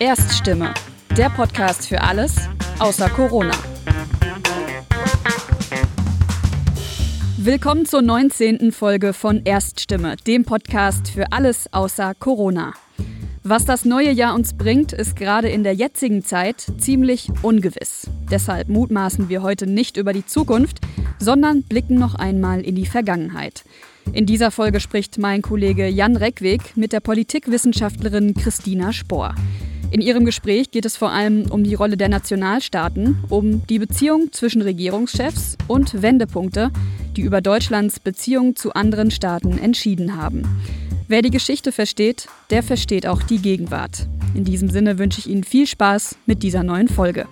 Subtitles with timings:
[0.00, 0.72] Erststimme,
[1.14, 2.34] der Podcast für alles
[2.78, 3.52] außer Corona.
[7.36, 8.72] Willkommen zur 19.
[8.72, 12.72] Folge von Erststimme, dem Podcast für alles außer Corona.
[13.42, 18.08] Was das neue Jahr uns bringt, ist gerade in der jetzigen Zeit ziemlich ungewiss.
[18.30, 20.78] Deshalb mutmaßen wir heute nicht über die Zukunft,
[21.18, 23.64] sondern blicken noch einmal in die Vergangenheit.
[24.14, 29.34] In dieser Folge spricht mein Kollege Jan Reckweg mit der Politikwissenschaftlerin Christina Spohr.
[29.90, 34.30] In ihrem Gespräch geht es vor allem um die Rolle der Nationalstaaten, um die Beziehung
[34.30, 36.70] zwischen Regierungschefs und Wendepunkte,
[37.16, 40.42] die über Deutschlands Beziehung zu anderen Staaten entschieden haben.
[41.08, 44.06] Wer die Geschichte versteht, der versteht auch die Gegenwart.
[44.34, 47.26] In diesem Sinne wünsche ich Ihnen viel Spaß mit dieser neuen Folge.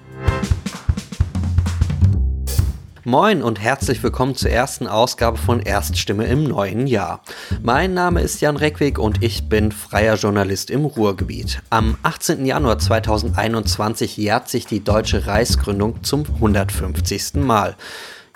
[3.09, 7.23] Moin und herzlich willkommen zur ersten Ausgabe von Erststimme im neuen Jahr.
[7.63, 11.63] Mein Name ist Jan Reckweg und ich bin freier Journalist im Ruhrgebiet.
[11.71, 12.45] Am 18.
[12.45, 17.37] Januar 2021 jährt sich die deutsche Reichsgründung zum 150.
[17.37, 17.77] Mal.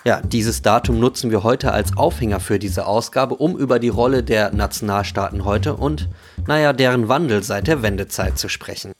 [0.05, 4.21] Ja, dieses Datum nutzen wir heute als Aufhänger für diese Ausgabe, um über die Rolle
[4.21, 6.09] der Nationalstaaten heute und,
[6.45, 8.91] naja, deren Wandel seit der Wendezeit zu sprechen.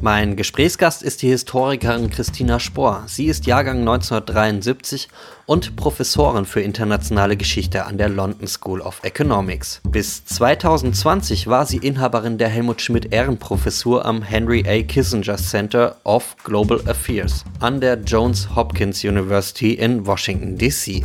[0.00, 3.02] Mein Gesprächsgast ist die Historikerin Christina Spohr.
[3.06, 5.08] Sie ist Jahrgang 1973
[5.46, 9.80] und Professorin für internationale Geschichte an der London School of Economics.
[9.88, 14.82] Bis 2020 war sie Inhaberin der Helmut Schmidt Ehrenprofessur am Henry A.
[14.82, 21.04] Kissinger Center of Global Affairs an der Johns Hopkins University in Washington, D.C.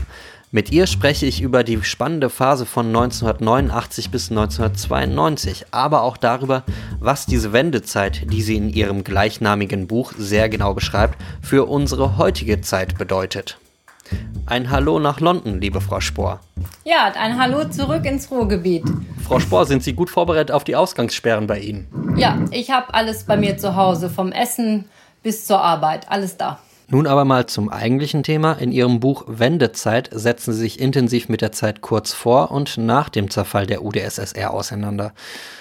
[0.52, 6.64] Mit ihr spreche ich über die spannende Phase von 1989 bis 1992, aber auch darüber,
[7.00, 12.62] was diese Wendezeit, die sie in ihrem gleichnamigen Buch sehr genau beschreibt, für unsere heutige
[12.62, 13.60] Zeit bedeutet.
[14.48, 16.40] Ein Hallo nach London, liebe Frau Spohr.
[16.84, 18.86] Ja, ein Hallo zurück ins Ruhrgebiet.
[19.24, 22.16] Frau Spohr, sind Sie gut vorbereitet auf die Ausgangssperren bei Ihnen?
[22.18, 24.86] Ja, ich habe alles bei mir zu Hause, vom Essen
[25.22, 26.60] bis zur Arbeit, alles da.
[26.92, 28.54] Nun aber mal zum eigentlichen Thema.
[28.54, 33.10] In Ihrem Buch Wendezeit setzen Sie sich intensiv mit der Zeit kurz vor und nach
[33.10, 35.14] dem Zerfall der UdSSR auseinander.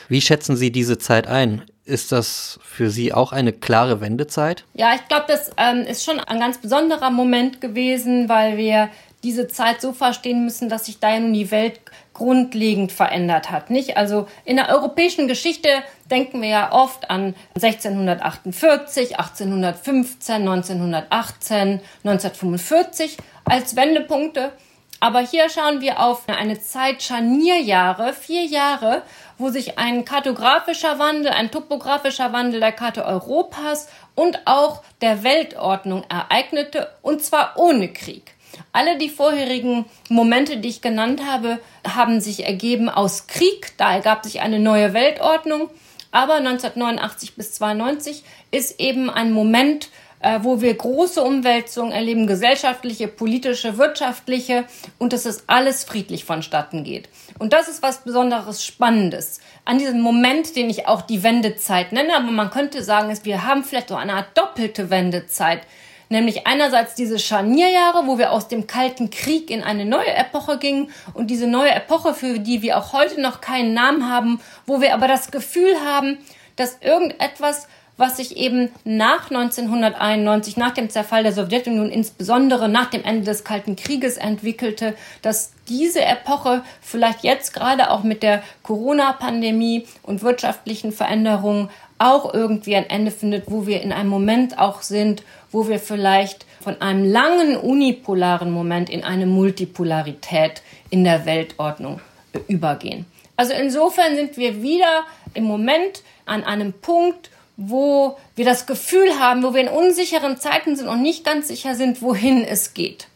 [0.09, 1.63] Wie schätzen Sie diese Zeit ein?
[1.85, 4.65] Ist das für Sie auch eine klare Wendezeit?
[4.73, 8.89] Ja, ich glaube, das ähm, ist schon ein ganz besonderer Moment gewesen, weil wir
[9.23, 11.81] diese Zeit so verstehen müssen, dass sich da ja nun die Welt
[12.19, 13.71] grundlegend verändert hat.
[13.71, 13.97] Nicht?
[13.97, 15.69] Also in der europäischen Geschichte
[16.11, 24.53] denken wir ja oft an 1648, 1815, 1918, 1945 als Wendepunkte.
[25.01, 29.03] Aber hier schauen wir auf eine Zeit Scharnierjahre, vier Jahre,
[29.39, 36.03] wo sich ein kartografischer Wandel, ein topografischer Wandel der Karte Europas und auch der Weltordnung
[36.09, 38.35] ereignete, und zwar ohne Krieg.
[38.73, 43.73] Alle die vorherigen Momente, die ich genannt habe, haben sich ergeben aus Krieg.
[43.77, 45.71] Da ergab sich eine neue Weltordnung.
[46.11, 53.09] Aber 1989 bis 92 ist eben ein Moment, äh, wo wir große Umwälzungen erleben, gesellschaftliche,
[53.09, 54.65] politische, wirtschaftliche
[54.99, 57.09] und dass es alles friedlich vonstatten geht.
[57.39, 62.17] Und das ist was Besonderes Spannendes an diesem Moment, den ich auch die Wendezeit nenne,
[62.17, 65.61] aber man könnte sagen, wir haben vielleicht so eine Art doppelte Wendezeit.
[66.09, 70.91] Nämlich einerseits diese Scharnierjahre, wo wir aus dem Kalten Krieg in eine neue Epoche gingen
[71.15, 74.95] und diese neue Epoche, für die wir auch heute noch keinen Namen haben, wo wir
[74.95, 76.19] aber das Gefühl haben,
[76.57, 83.05] dass irgendetwas was sich eben nach 1991, nach dem Zerfall der Sowjetunion, insbesondere nach dem
[83.05, 89.87] Ende des Kalten Krieges entwickelte, dass diese Epoche vielleicht jetzt gerade auch mit der Corona-Pandemie
[90.03, 95.25] und wirtschaftlichen Veränderungen auch irgendwie ein Ende findet, wo wir in einem Moment auch sind,
[95.51, 102.01] wo wir vielleicht von einem langen unipolaren Moment in eine Multipolarität in der Weltordnung
[102.49, 103.07] übergehen.
[103.37, 105.05] Also insofern sind wir wieder
[105.35, 110.77] im Moment an einem Punkt, wo wir das Gefühl haben, wo wir in unsicheren Zeiten
[110.77, 113.09] sind und nicht ganz sicher sind, wohin es geht.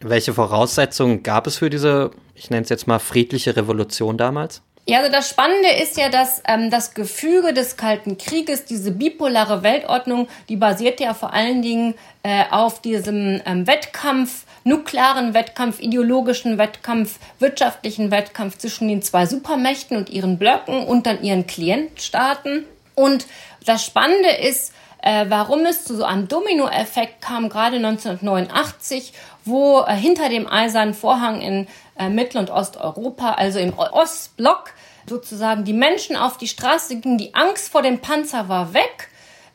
[0.00, 4.62] Welche Voraussetzungen gab es für diese, ich nenne es jetzt mal, friedliche Revolution damals?
[4.88, 9.64] Ja, also das Spannende ist ja, dass ähm, das Gefüge des Kalten Krieges, diese bipolare
[9.64, 16.56] Weltordnung, die basiert ja vor allen Dingen äh, auf diesem ähm, Wettkampf, nuklearen Wettkampf, ideologischen
[16.56, 22.64] Wettkampf, wirtschaftlichen Wettkampf zwischen den zwei Supermächten und ihren Blöcken und dann ihren Klientstaaten.
[22.94, 23.26] Und
[23.64, 24.72] das Spannende ist,
[25.02, 29.12] äh, warum es zu so einem Dominoeffekt kam, gerade 1989,
[29.44, 31.66] wo äh, hinter dem eisernen Vorhang in
[31.98, 34.72] äh, Mittel- und Osteuropa, also im Ostblock,
[35.08, 39.08] sozusagen die Menschen auf die Straße gingen, die Angst vor dem Panzer war weg.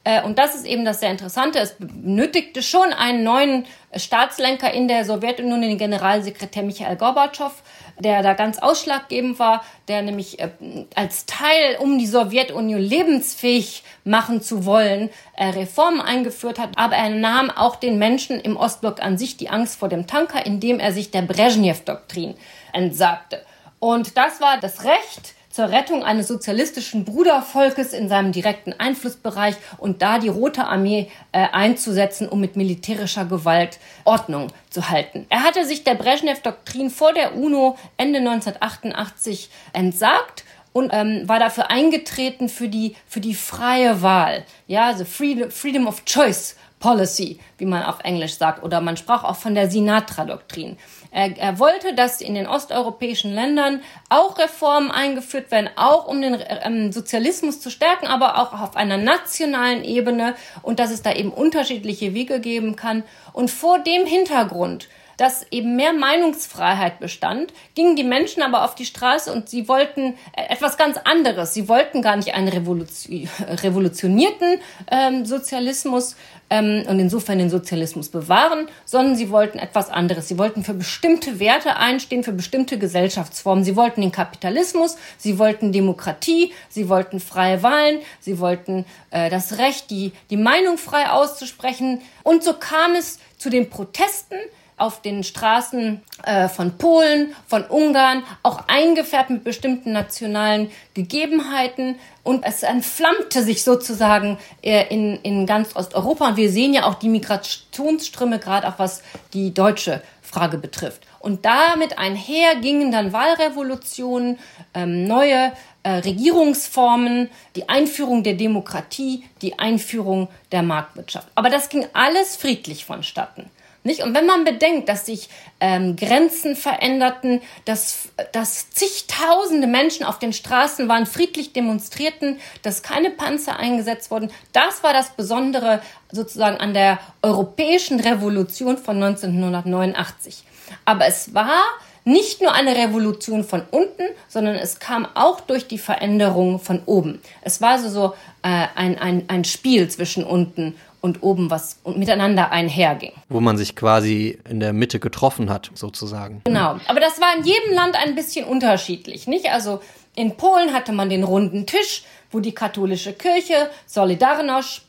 [0.04, 1.60] Äh, und das ist eben das sehr Interessante.
[1.60, 3.66] Es benötigte schon einen neuen
[3.96, 7.52] Staatslenker in der Sowjetunion, den Generalsekretär Michael Gorbatschow,
[8.00, 10.50] der da ganz ausschlaggebend war, der nämlich äh,
[10.96, 16.72] als Teil, um die Sowjetunion lebensfähig machen zu wollen, äh, Reformen eingeführt hat.
[16.78, 20.46] Aber er nahm auch den Menschen im Ostblock an sich die Angst vor dem Tanker,
[20.46, 22.36] indem er sich der Brezhnev-Doktrin
[22.74, 23.44] entsagte.
[23.80, 30.02] Und das war das Recht, zur Rettung eines sozialistischen Brudervolkes in seinem direkten Einflussbereich und
[30.02, 35.26] da die Rote Armee äh, einzusetzen, um mit militärischer Gewalt Ordnung zu halten.
[35.30, 40.44] Er hatte sich der Brezhnev-Doktrin vor der UNO Ende 1988 entsagt
[40.74, 46.06] und ähm, war dafür eingetreten für die, für die freie Wahl, ja, freedom, freedom of
[46.06, 50.78] choice Policy, wie man auf Englisch sagt, oder man sprach auch von der Sinatra-Doktrin.
[51.12, 56.42] Er, er wollte, dass in den osteuropäischen Ländern auch Reformen eingeführt werden, auch um den
[56.64, 61.32] ähm, Sozialismus zu stärken, aber auch auf einer nationalen Ebene und dass es da eben
[61.32, 63.04] unterschiedliche Wege geben kann.
[63.34, 64.88] Und vor dem Hintergrund
[65.22, 70.16] dass eben mehr Meinungsfreiheit bestand, gingen die Menschen aber auf die Straße und sie wollten
[70.36, 71.54] äh, etwas ganz anderes.
[71.54, 74.60] Sie wollten gar nicht einen revolutionierten
[74.90, 76.16] ähm, Sozialismus
[76.52, 80.28] ähm, und insofern den Sozialismus bewahren, sondern sie wollten etwas anderes.
[80.28, 83.64] Sie wollten für bestimmte Werte einstehen, für bestimmte Gesellschaftsformen.
[83.64, 89.58] Sie wollten den Kapitalismus, sie wollten Demokratie, sie wollten freie Wahlen, sie wollten äh, das
[89.58, 92.02] Recht, die, die Meinung frei auszusprechen.
[92.24, 94.38] Und so kam es zu den Protesten,
[94.82, 101.96] auf den Straßen äh, von Polen, von Ungarn, auch eingefärbt mit bestimmten nationalen Gegebenheiten.
[102.24, 106.30] Und es entflammte sich sozusagen äh, in, in ganz Osteuropa.
[106.30, 111.04] Und wir sehen ja auch die Migrationsströme, gerade auch was die deutsche Frage betrifft.
[111.20, 114.40] Und damit einher gingen dann Wahlrevolutionen,
[114.74, 115.52] ähm, neue
[115.84, 121.28] äh, Regierungsformen, die Einführung der Demokratie, die Einführung der Marktwirtschaft.
[121.36, 123.50] Aber das ging alles friedlich vonstatten.
[123.84, 124.04] Nicht?
[124.04, 125.28] Und wenn man bedenkt, dass sich
[125.60, 133.10] ähm, Grenzen veränderten, dass, dass zigtausende Menschen auf den Straßen waren, friedlich demonstrierten, dass keine
[133.10, 135.82] Panzer eingesetzt wurden, das war das Besondere
[136.12, 140.44] sozusagen an der europäischen Revolution von 1989.
[140.86, 141.64] Aber es war
[142.04, 147.22] nicht nur eine Revolution von unten, sondern es kam auch durch die Veränderung von oben.
[147.42, 148.14] Es war also so
[148.44, 153.12] äh, ein, ein, ein Spiel zwischen unten und oben was miteinander einherging.
[153.28, 156.42] Wo man sich quasi in der Mitte getroffen hat, sozusagen.
[156.44, 156.78] Genau.
[156.88, 159.52] Aber das war in jedem Land ein bisschen unterschiedlich, nicht?
[159.52, 159.82] Also
[160.16, 164.82] in Polen hatte man den runden Tisch, wo die katholische Kirche, Solidarność,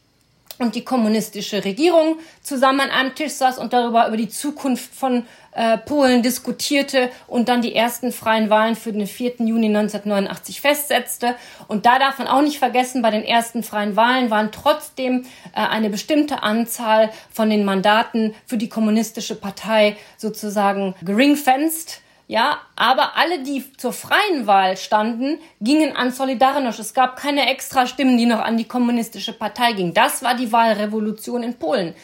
[0.58, 5.24] und die kommunistische Regierung zusammen an einem Tisch saß und darüber über die Zukunft von
[5.54, 9.34] äh, Polen diskutierte und dann die ersten freien Wahlen für den 4.
[9.40, 11.34] Juni 1989 festsetzte.
[11.68, 15.60] Und da darf man auch nicht vergessen, bei den ersten freien Wahlen waren trotzdem äh,
[15.60, 22.01] eine bestimmte Anzahl von den Mandaten für die kommunistische Partei sozusagen geringfenced
[22.32, 26.78] ja, aber alle, die zur freien Wahl standen, gingen an Solidarność.
[26.78, 29.92] Es gab keine extra Stimmen, die noch an die kommunistische Partei gingen.
[29.92, 31.94] Das war die Wahlrevolution in Polen.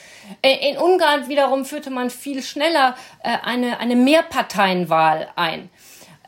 [0.42, 2.94] Äh, in Ungarn wiederum führte man viel schneller
[3.24, 5.70] äh, eine, eine Mehrparteienwahl ein.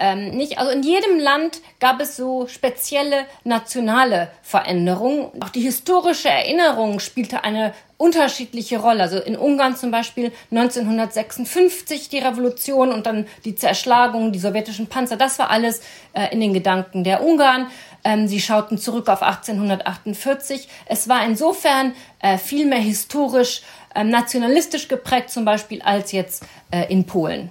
[0.01, 0.59] Ähm, nicht?
[0.59, 5.31] Also in jedem Land gab es so spezielle nationale Veränderungen.
[5.43, 9.03] Auch die historische Erinnerung spielte eine unterschiedliche Rolle.
[9.03, 15.17] Also in Ungarn zum Beispiel 1956 die Revolution und dann die Zerschlagung, die sowjetischen Panzer,
[15.17, 15.83] das war alles
[16.15, 17.67] äh, in den Gedanken der Ungarn.
[18.03, 20.67] Ähm, sie schauten zurück auf 1848.
[20.87, 23.61] Es war insofern äh, viel mehr historisch,
[23.95, 27.51] äh, nationalistisch geprägt zum Beispiel als jetzt äh, in Polen.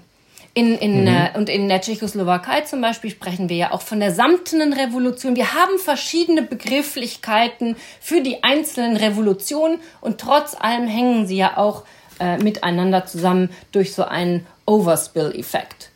[0.59, 1.07] In, in, mhm.
[1.07, 5.37] äh, und in der Tschechoslowakei zum Beispiel sprechen wir ja auch von der samtenen Revolution.
[5.37, 11.85] Wir haben verschiedene Begrifflichkeiten für die einzelnen Revolutionen und trotz allem hängen sie ja auch
[12.19, 15.88] äh, miteinander zusammen durch so einen Overspill-Effekt.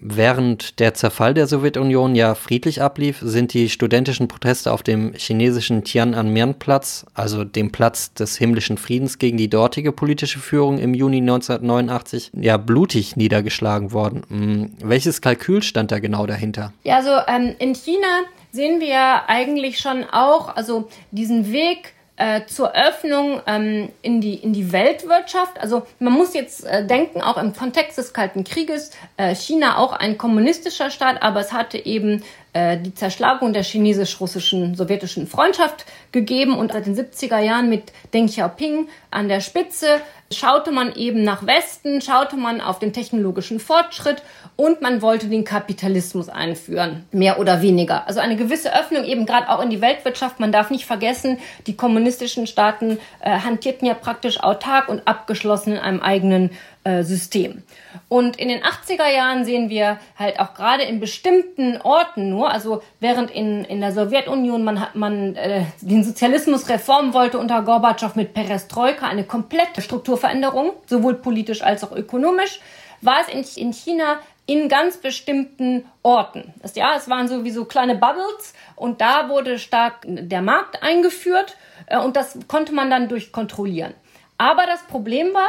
[0.00, 5.84] Während der Zerfall der Sowjetunion ja friedlich ablief, sind die studentischen Proteste auf dem chinesischen
[5.84, 12.32] Tiananmen-Platz, also dem Platz des himmlischen Friedens gegen die dortige politische Führung im Juni 1989,
[12.34, 14.22] ja blutig niedergeschlagen worden.
[14.28, 16.72] Hm, welches Kalkül stand da genau dahinter?
[16.82, 22.74] Ja, also ähm, in China sehen wir eigentlich schon auch, also diesen Weg, äh, zur
[22.74, 25.58] Öffnung ähm, in, die, in die Weltwirtschaft.
[25.58, 29.94] Also man muss jetzt äh, denken, auch im Kontext des Kalten Krieges, äh, China auch
[29.94, 32.22] ein kommunistischer Staat, aber es hatte eben
[32.52, 38.26] äh, die Zerschlagung der chinesisch-russischen sowjetischen Freundschaft gegeben und seit den 70er Jahren mit Deng
[38.26, 39.86] Xiaoping an der Spitze
[40.32, 44.22] schaute man eben nach Westen, schaute man auf den technologischen Fortschritt
[44.56, 48.06] und man wollte den Kapitalismus einführen, mehr oder weniger.
[48.06, 50.38] Also eine gewisse Öffnung eben gerade auch in die Weltwirtschaft.
[50.38, 55.78] Man darf nicht vergessen, die kommunistischen Staaten äh, hantierten ja praktisch autark und abgeschlossen in
[55.78, 56.50] einem eigenen
[56.82, 57.62] äh, System.
[58.08, 62.82] Und in den 80er Jahren sehen wir halt auch gerade in bestimmten Orten nur, also
[63.00, 68.32] während in, in der Sowjetunion man, man äh, den Sozialismus reformen wollte unter Gorbatschow mit
[68.32, 69.82] Perestroika, eine komplette
[70.20, 72.60] Strukturveränderung, sowohl politisch als auch ökonomisch,
[73.00, 76.52] war es in, in China in ganz bestimmten Orten.
[76.74, 82.16] Ja, es waren sowieso kleine Bubbles und da wurde stark der Markt eingeführt äh, und
[82.16, 83.94] das konnte man dann durchkontrollieren.
[84.38, 85.48] Aber das Problem war,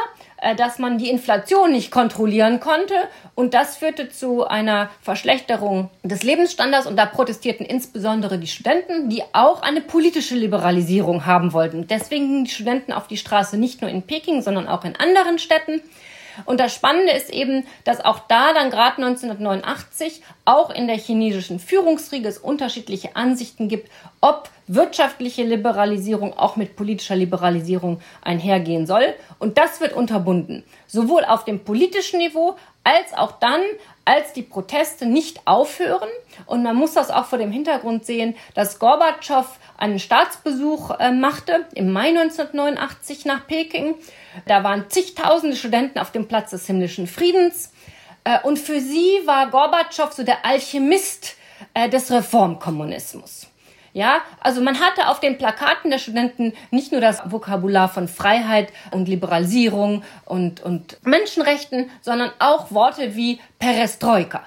[0.56, 2.94] dass man die Inflation nicht kontrollieren konnte
[3.34, 9.22] und das führte zu einer Verschlechterung des Lebensstandards und da protestierten insbesondere die Studenten, die
[9.32, 11.86] auch eine politische Liberalisierung haben wollten.
[11.86, 15.38] Deswegen gingen die Studenten auf die Straße nicht nur in Peking, sondern auch in anderen
[15.38, 15.80] Städten.
[16.44, 21.58] Und das Spannende ist eben, dass auch da dann gerade 1989 auch in der chinesischen
[21.58, 29.14] Führungsriege es unterschiedliche Ansichten gibt, ob wirtschaftliche Liberalisierung auch mit politischer Liberalisierung einhergehen soll.
[29.38, 33.60] Und das wird unterbunden, sowohl auf dem politischen Niveau als auch dann,
[34.04, 36.08] als die Proteste nicht aufhören.
[36.46, 39.46] Und man muss das auch vor dem Hintergrund sehen, dass Gorbatschow
[39.76, 43.94] einen Staatsbesuch äh, machte im Mai 1989 nach Peking.
[44.46, 47.72] Da waren zigtausende Studenten auf dem Platz des himmlischen Friedens.
[48.24, 51.36] Äh, und für sie war Gorbatschow so der Alchemist
[51.74, 53.48] äh, des Reformkommunismus.
[53.94, 58.72] Ja, also man hatte auf den Plakaten der Studenten nicht nur das Vokabular von Freiheit
[58.90, 64.42] und Liberalisierung und, und Menschenrechten, sondern auch Worte wie Perestroika.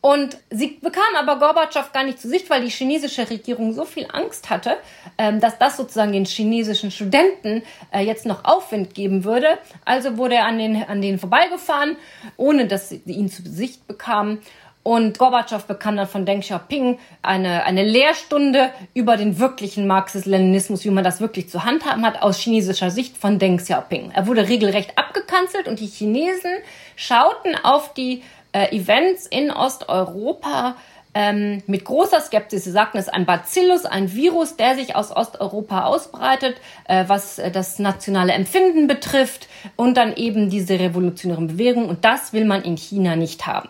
[0.00, 4.06] Und sie bekam aber Gorbatschow gar nicht zu Sicht, weil die chinesische Regierung so viel
[4.12, 4.76] Angst hatte,
[5.18, 9.58] ähm, dass das sozusagen den chinesischen Studenten äh, jetzt noch Aufwind geben würde.
[9.84, 11.96] Also wurde er an den, an denen vorbeigefahren,
[12.36, 14.40] ohne dass sie ihn zu Sicht bekamen.
[14.84, 20.90] Und Gorbatschow bekam dann von Deng Xiaoping eine, eine Lehrstunde über den wirklichen Marxist-Leninismus, wie
[20.90, 24.10] man das wirklich zu handhaben hat, aus chinesischer Sicht von Deng Xiaoping.
[24.12, 26.50] Er wurde regelrecht abgekanzelt und die Chinesen
[26.96, 28.22] schauten auf die
[28.52, 30.74] äh, Events in Osteuropa
[31.14, 32.64] ähm, mit großer Skepsis.
[32.64, 36.56] Sie sagten, es ist ein Bacillus, ein Virus, der sich aus Osteuropa ausbreitet,
[36.88, 41.88] äh, was äh, das nationale Empfinden betrifft und dann eben diese revolutionären Bewegungen.
[41.88, 43.68] Und das will man in China nicht haben.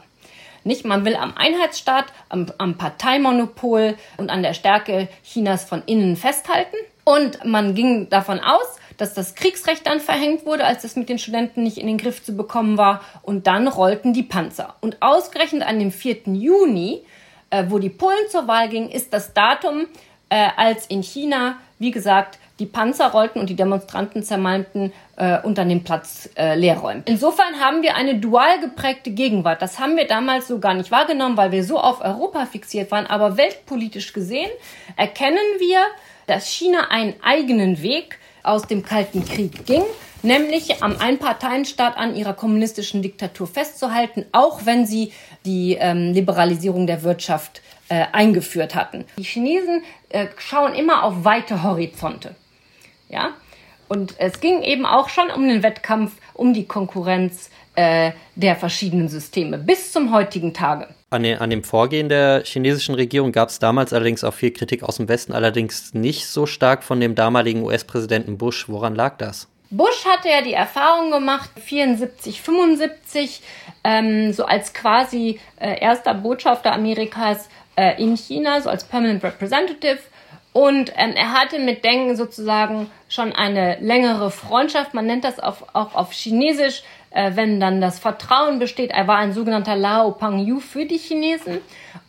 [0.64, 6.16] Nicht, man will am Einheitsstaat, am, am Parteimonopol und an der Stärke Chinas von innen
[6.16, 6.76] festhalten.
[7.04, 11.18] Und man ging davon aus, dass das Kriegsrecht dann verhängt wurde, als das mit den
[11.18, 13.00] Studenten nicht in den Griff zu bekommen war.
[13.22, 14.76] Und dann rollten die Panzer.
[14.80, 16.22] Und ausgerechnet an dem 4.
[16.26, 17.02] Juni,
[17.50, 19.86] äh, wo die Polen zur Wahl gingen, ist das Datum,
[20.28, 25.68] äh, als in China, wie gesagt, die Panzer rollten und die Demonstranten zermalmten äh, dann
[25.68, 27.12] den Platz äh, leer räumten.
[27.12, 29.60] Insofern haben wir eine dual geprägte Gegenwart.
[29.60, 33.06] Das haben wir damals so gar nicht wahrgenommen, weil wir so auf Europa fixiert waren.
[33.06, 34.48] Aber weltpolitisch gesehen
[34.96, 35.80] erkennen wir,
[36.28, 39.82] dass China einen eigenen Weg aus dem Kalten Krieg ging,
[40.22, 45.12] nämlich am Einparteienstaat an ihrer kommunistischen Diktatur festzuhalten, auch wenn sie
[45.44, 49.04] die ähm, Liberalisierung der Wirtschaft äh, eingeführt hatten.
[49.18, 52.36] Die Chinesen äh, schauen immer auf weite Horizonte.
[53.12, 53.34] Ja?
[53.88, 59.08] Und es ging eben auch schon um den Wettkampf, um die Konkurrenz äh, der verschiedenen
[59.08, 60.88] Systeme bis zum heutigen Tage.
[61.10, 64.82] An, den, an dem Vorgehen der chinesischen Regierung gab es damals allerdings auch viel Kritik
[64.82, 68.68] aus dem Westen, allerdings nicht so stark von dem damaligen US-Präsidenten Bush.
[68.68, 69.48] Woran lag das?
[69.68, 73.42] Bush hatte ja die Erfahrung gemacht, 74, 75,
[73.84, 79.98] ähm, so als quasi äh, erster Botschafter Amerikas äh, in China, so als Permanent Representative
[80.52, 84.92] und ähm, er hatte mit Deng sozusagen schon eine längere Freundschaft.
[84.92, 88.90] Man nennt das auf, auch auf Chinesisch, äh, wenn dann das Vertrauen besteht.
[88.90, 91.58] Er war ein sogenannter Lao Pangyu für die Chinesen.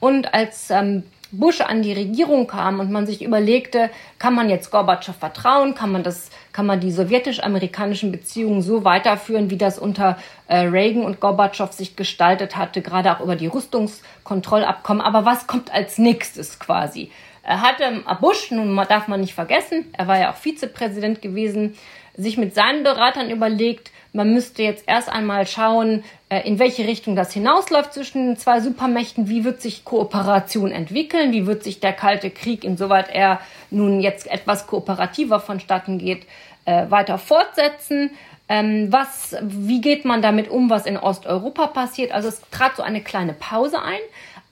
[0.01, 4.71] Und als ähm, Bush an die Regierung kam und man sich überlegte, kann man jetzt
[4.71, 10.17] Gorbatschow vertrauen, kann man das, kann man die sowjetisch-amerikanischen Beziehungen so weiterführen, wie das unter
[10.47, 15.01] äh, Reagan und Gorbatschow sich gestaltet hatte, gerade auch über die Rüstungskontrollabkommen.
[15.01, 17.09] Aber was kommt als nächstes quasi?
[17.43, 21.77] Er hatte Bush, nun darf man nicht vergessen, er war ja auch Vizepräsident gewesen,
[22.15, 27.15] sich mit seinen Beratern überlegt, man müsste jetzt erst einmal schauen, äh, in welche Richtung
[27.15, 31.93] das hinausläuft zwischen den zwei Supermächten, wie wird sich Kooperation entwickeln, wie wird sich der
[31.93, 36.27] Kalte Krieg, insoweit er nun jetzt etwas kooperativer vonstatten geht,
[36.65, 38.11] äh, weiter fortsetzen.
[38.47, 42.11] Ähm, was, wie geht man damit um, was in Osteuropa passiert?
[42.11, 44.01] Also es trat so eine kleine Pause ein.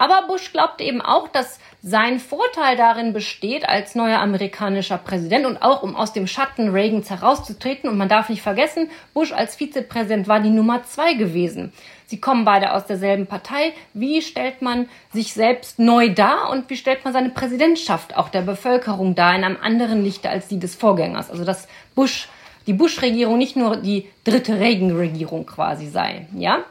[0.01, 5.61] Aber Bush glaubte eben auch, dass sein Vorteil darin besteht, als neuer amerikanischer Präsident und
[5.61, 7.87] auch um aus dem Schatten Reagans herauszutreten.
[7.87, 11.71] Und man darf nicht vergessen, Bush als Vizepräsident war die Nummer zwei gewesen.
[12.07, 13.73] Sie kommen beide aus derselben Partei.
[13.93, 18.41] Wie stellt man sich selbst neu dar und wie stellt man seine Präsidentschaft auch der
[18.41, 21.29] Bevölkerung dar in einem anderen Lichte als die des Vorgängers?
[21.29, 22.27] Also dass Bush,
[22.65, 26.63] die Bush-Regierung nicht nur die dritte Reagan-Regierung quasi sei, ja?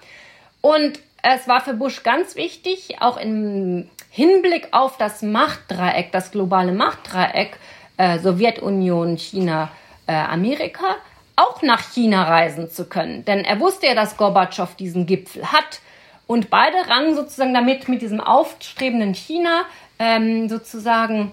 [0.63, 6.73] Und es war für Bush ganz wichtig, auch im Hinblick auf das Machtdreieck, das globale
[6.73, 7.57] Machtdreieck,
[7.97, 9.71] äh, Sowjetunion, China,
[10.07, 10.97] äh, Amerika,
[11.37, 13.25] auch nach China reisen zu können.
[13.25, 15.81] Denn er wusste ja, dass Gorbatschow diesen Gipfel hat.
[16.27, 19.65] Und beide rangen sozusagen damit, mit diesem aufstrebenden China
[19.99, 21.33] ähm, sozusagen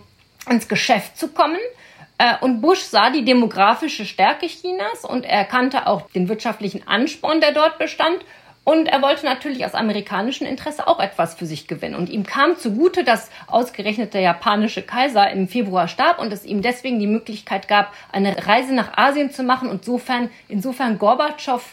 [0.49, 1.59] ins Geschäft zu kommen.
[2.17, 7.41] Äh, und Bush sah die demografische Stärke Chinas und er kannte auch den wirtschaftlichen Ansporn,
[7.41, 8.17] der dort bestand
[8.67, 11.95] und er wollte natürlich aus amerikanischem Interesse auch etwas für sich gewinnen.
[11.95, 16.61] Und ihm kam zugute, dass ausgerechnet der japanische Kaiser im Februar starb und es ihm
[16.61, 21.63] deswegen die Möglichkeit gab, eine Reise nach Asien zu machen und insofern, insofern Gorbatschow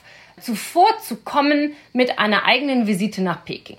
[0.41, 3.79] zuvorzukommen mit einer eigenen Visite nach Peking.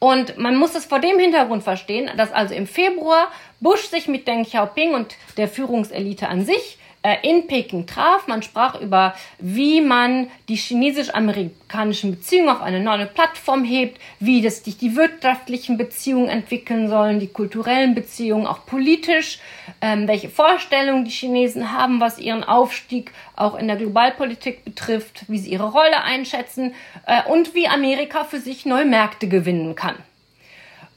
[0.00, 3.28] Und man muss es vor dem Hintergrund verstehen, dass also im Februar
[3.60, 6.78] Bush sich mit Deng Xiaoping und der Führungselite an sich
[7.14, 8.26] in Peking traf.
[8.26, 14.64] Man sprach über, wie man die chinesisch-amerikanischen Beziehungen auf eine neue Plattform hebt, wie das
[14.64, 19.38] sich die wirtschaftlichen Beziehungen entwickeln sollen, die kulturellen Beziehungen, auch politisch,
[19.80, 25.38] ähm, welche Vorstellungen die Chinesen haben, was ihren Aufstieg auch in der Globalpolitik betrifft, wie
[25.38, 26.74] sie ihre Rolle einschätzen
[27.06, 29.96] äh, und wie Amerika für sich neue Märkte gewinnen kann.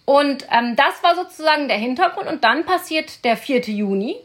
[0.10, 2.28] Und ähm, das war sozusagen der Hintergrund.
[2.28, 3.62] Und dann passiert der 4.
[3.66, 4.16] Juni.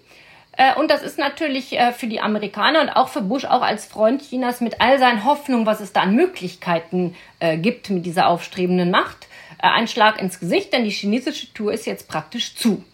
[0.56, 3.86] Äh, und das ist natürlich äh, für die Amerikaner und auch für Bush, auch als
[3.86, 8.28] Freund Chinas, mit all seinen Hoffnungen, was es da an Möglichkeiten äh, gibt mit dieser
[8.28, 12.84] aufstrebenden Macht, ein Schlag ins Gesicht, denn die chinesische Tour ist jetzt praktisch zu.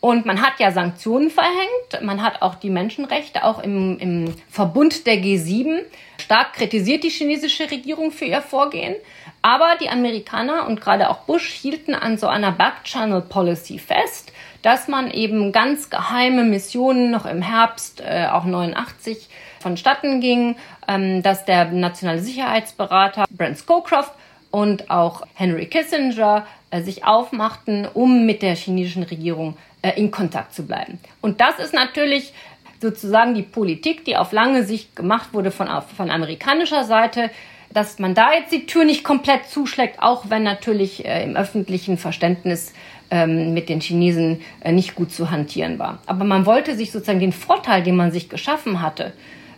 [0.00, 5.06] Und man hat ja Sanktionen verhängt, man hat auch die Menschenrechte, auch im, im Verbund
[5.06, 5.80] der G7,
[6.18, 8.96] stark kritisiert die chinesische Regierung für ihr Vorgehen.
[9.42, 14.88] Aber die Amerikaner und gerade auch Bush hielten an so einer Back-Channel Policy fest dass
[14.88, 19.28] man eben ganz geheime Missionen noch im Herbst, äh, auch 89,
[19.60, 20.56] vonstatten ging,
[20.88, 24.12] ähm, dass der nationale Sicherheitsberater Brent Scowcroft
[24.50, 30.66] und auch Henry Kissinger äh, sich aufmachten, um mit der chinesischen Regierung in Kontakt zu
[30.66, 30.98] bleiben.
[31.20, 32.32] Und das ist natürlich
[32.80, 37.30] sozusagen die Politik, die auf lange Sicht gemacht wurde von, von amerikanischer Seite,
[37.72, 41.98] dass man da jetzt die Tür nicht komplett zuschlägt, auch wenn natürlich äh, im öffentlichen
[41.98, 42.72] Verständnis
[43.10, 45.98] ähm, mit den Chinesen äh, nicht gut zu hantieren war.
[46.06, 49.12] Aber man wollte sich sozusagen den Vorteil, den man sich geschaffen hatte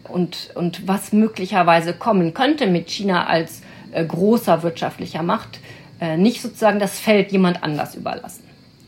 [0.04, 5.60] und, und was möglicherweise kommen könnte mit China als äh, großer wirtschaftlicher Macht,
[6.00, 8.44] äh, nicht sozusagen das Feld jemand anders überlassen.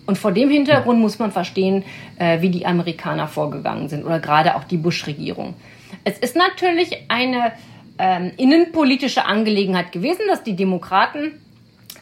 [0.06, 1.84] Und vor dem Hintergrund muss man verstehen,
[2.18, 5.54] äh, wie die Amerikaner vorgegangen sind oder gerade auch die Bush-Regierung.
[6.04, 7.52] Es ist natürlich eine
[7.98, 11.40] ähm, innenpolitische Angelegenheit gewesen, dass die Demokraten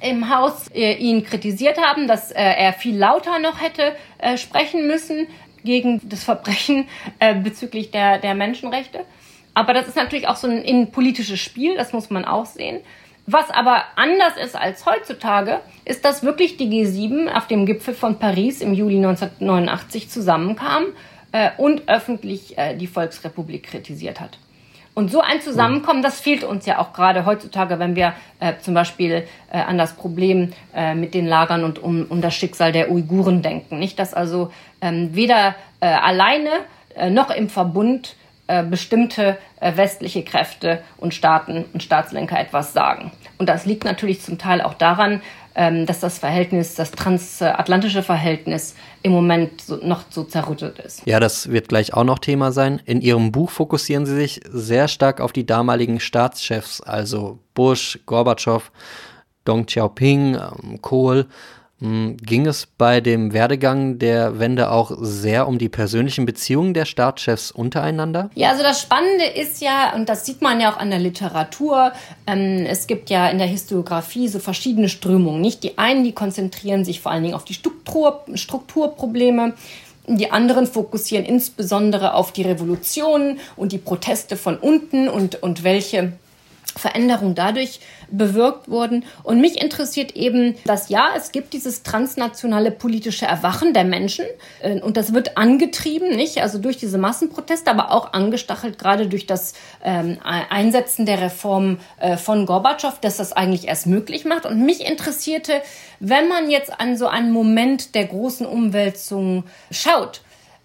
[0.01, 4.87] im Haus äh, ihn kritisiert haben, dass äh, er viel lauter noch hätte äh, sprechen
[4.89, 5.29] müssen
[5.65, 6.89] gegen das Verbrechen
[7.21, 9.05] äh, bezüglich der, der Menschenrechte.
[9.55, 12.81] Aber das ist natürlich auch so ein innenpolitisches Spiel, das muss man auch sehen.
[13.27, 18.19] Was aber anders ist als heutzutage, ist, dass wirklich die G7 auf dem Gipfel von
[18.19, 20.87] Paris im Juli 1989 zusammenkam
[21.31, 24.39] äh, und öffentlich äh, die Volksrepublik kritisiert hat.
[24.95, 28.75] Und so ein Zusammenkommen, das fehlt uns ja auch gerade heutzutage, wenn wir äh, zum
[28.75, 32.91] Beispiel äh, an das Problem äh, mit den Lagern und um, um das Schicksal der
[32.91, 33.79] Uiguren denken.
[33.79, 36.51] Nicht, dass also ähm, weder äh, alleine
[36.95, 38.17] äh, noch im Verbund
[38.49, 43.13] äh, bestimmte westliche Kräfte und Staaten und Staatslenker etwas sagen.
[43.39, 45.23] Und das liegt natürlich zum Teil auch daran,
[45.55, 51.03] ähm, dass das Verhältnis, das transatlantische Verhältnis im Moment so, noch so zerrüttet ist.
[51.07, 52.81] Ja, das wird gleich auch noch Thema sein.
[52.85, 58.71] In Ihrem Buch fokussieren Sie sich sehr stark auf die damaligen Staatschefs, also Bush, Gorbatschow,
[59.47, 61.27] Deng Xiaoping, ähm, Kohl.
[61.83, 66.85] Hm, ging es bei dem Werdegang der Wende auch sehr um die persönlichen Beziehungen der
[66.85, 68.31] Staatschefs untereinander?
[68.37, 71.91] Ja, also das Spannende ist ja, und das sieht man ja auch an der Literatur,
[72.29, 75.41] ähm, es gibt ja in der Historiografie so verschiedene Strömungen.
[75.41, 79.55] Nicht die einen, die konzentrieren sich vor allen Dingen auf die Struktur, Strukturprobleme.
[80.07, 86.13] Die anderen fokussieren insbesondere auf die Revolutionen und die Proteste von unten und, und welche
[86.77, 87.81] Veränderungen dadurch
[88.11, 89.05] bewirkt wurden.
[89.23, 94.25] Und mich interessiert eben, dass ja, es gibt dieses transnationale politische Erwachen der Menschen
[94.61, 96.43] äh, und das wird angetrieben, nicht?
[96.43, 102.17] Also durch diese Massenproteste, aber auch angestachelt gerade durch das ähm, Einsetzen der Reform äh,
[102.17, 104.47] von Gorbatschow, dass das eigentlich erst möglich macht.
[104.47, 105.63] Und mich interessierte,
[106.01, 110.23] wenn man jetzt an so einen Moment der großen Umwälzung schaut,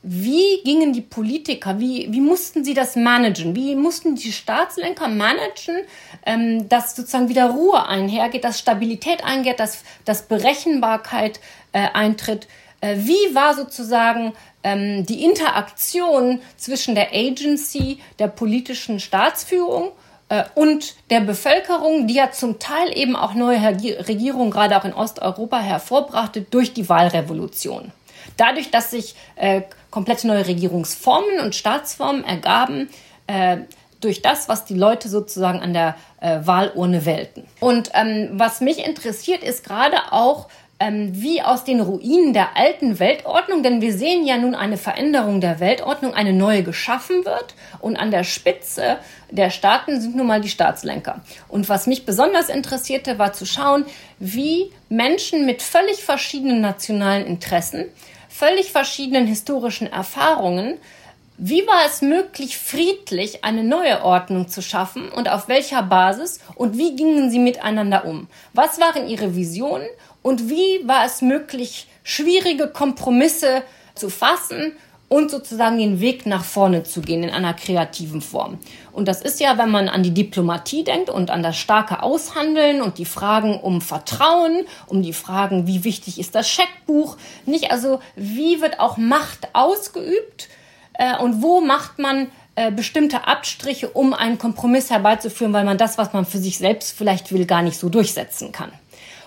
[0.10, 3.56] wie gingen die Politiker, wie, wie mussten sie das managen?
[3.58, 5.82] Wie mussten die Staatslenker managen,
[6.26, 11.42] ähm, dass sozusagen wieder Ruhe einhergeht, dass Stabilität eingeht, dass, dass Berechenbarkeit
[11.74, 12.48] äh, eintritt?
[12.80, 14.32] Äh, wie war sozusagen
[14.64, 19.92] ähm, die Interaktion zwischen der Agency, der politischen Staatsführung
[20.30, 24.94] äh, und der Bevölkerung, die ja zum Teil eben auch neue Regierungen gerade auch in
[24.94, 27.92] Osteuropa hervorbrachte durch die Wahlrevolution?
[28.38, 32.90] Dadurch, dass sich äh, komplett neue Regierungsformen und Staatsformen ergaben,
[33.28, 33.58] äh,
[34.02, 37.46] durch das, was die Leute sozusagen an der äh, Wahlurne wählten.
[37.60, 40.48] Und ähm, was mich interessiert, ist gerade auch,
[40.80, 45.42] ähm, wie aus den Ruinen der alten Weltordnung, denn wir sehen ja nun eine Veränderung
[45.42, 48.98] der Weltordnung, eine neue geschaffen wird und an der Spitze
[49.32, 51.22] der Staaten sind nun mal die Staatslenker.
[51.48, 53.86] Und was mich besonders interessierte, war zu schauen,
[54.20, 57.86] wie Menschen mit völlig verschiedenen nationalen Interessen
[58.38, 60.78] völlig verschiedenen historischen Erfahrungen,
[61.40, 66.78] wie war es möglich, friedlich eine neue Ordnung zu schaffen und auf welcher Basis und
[66.78, 68.28] wie gingen sie miteinander um?
[68.54, 69.88] Was waren ihre Visionen
[70.22, 73.64] und wie war es möglich, schwierige Kompromisse
[73.96, 74.74] zu fassen
[75.10, 78.60] und sozusagen den Weg nach vorne zu gehen in einer kreativen Form.
[78.98, 82.82] Und das ist ja, wenn man an die Diplomatie denkt und an das starke Aushandeln
[82.82, 88.00] und die Fragen um Vertrauen, um die Fragen, wie wichtig ist das Scheckbuch, nicht also,
[88.16, 90.50] wie wird auch Macht ausgeübt
[90.94, 96.00] äh, und wo macht man äh, bestimmte Abstriche, um einen Kompromiss herbeizuführen, weil man das,
[96.00, 98.72] was man für sich selbst vielleicht will, gar nicht so durchsetzen kann.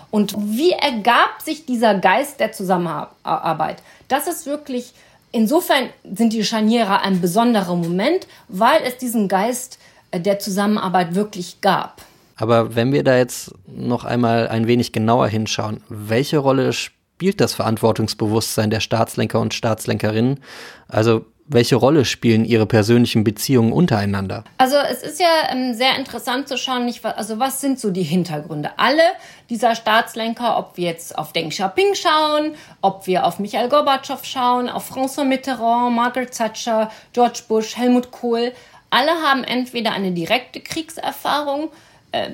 [0.09, 3.81] Und wie ergab sich dieser Geist der Zusammenarbeit?
[4.09, 4.91] Das ist wirklich
[5.31, 9.79] Insofern sind die Scharniere ein besonderer Moment, weil es diesen Geist
[10.11, 12.01] äh, der Zusammenarbeit wirklich gab.
[12.35, 17.53] Aber wenn wir da jetzt noch einmal ein wenig genauer hinschauen, welche Rolle spielt das
[17.53, 20.39] Verantwortungsbewusstsein der Staatslenker und Staatslenkerinnen?
[20.87, 24.43] Also welche Rolle spielen ihre persönlichen Beziehungen untereinander?
[24.57, 28.03] Also es ist ja ähm, sehr interessant zu schauen, nicht, also was sind so die
[28.03, 28.71] Hintergründe?
[28.77, 29.03] Alle
[29.49, 34.69] dieser Staatslenker, ob wir jetzt auf Deng Xiaoping schauen, ob wir auf Michael Gorbatschow schauen,
[34.69, 38.53] auf François Mitterrand, Margaret Thatcher, George Bush, Helmut Kohl,
[38.89, 41.69] alle haben entweder eine direkte Kriegserfahrung,
[42.11, 42.31] äh,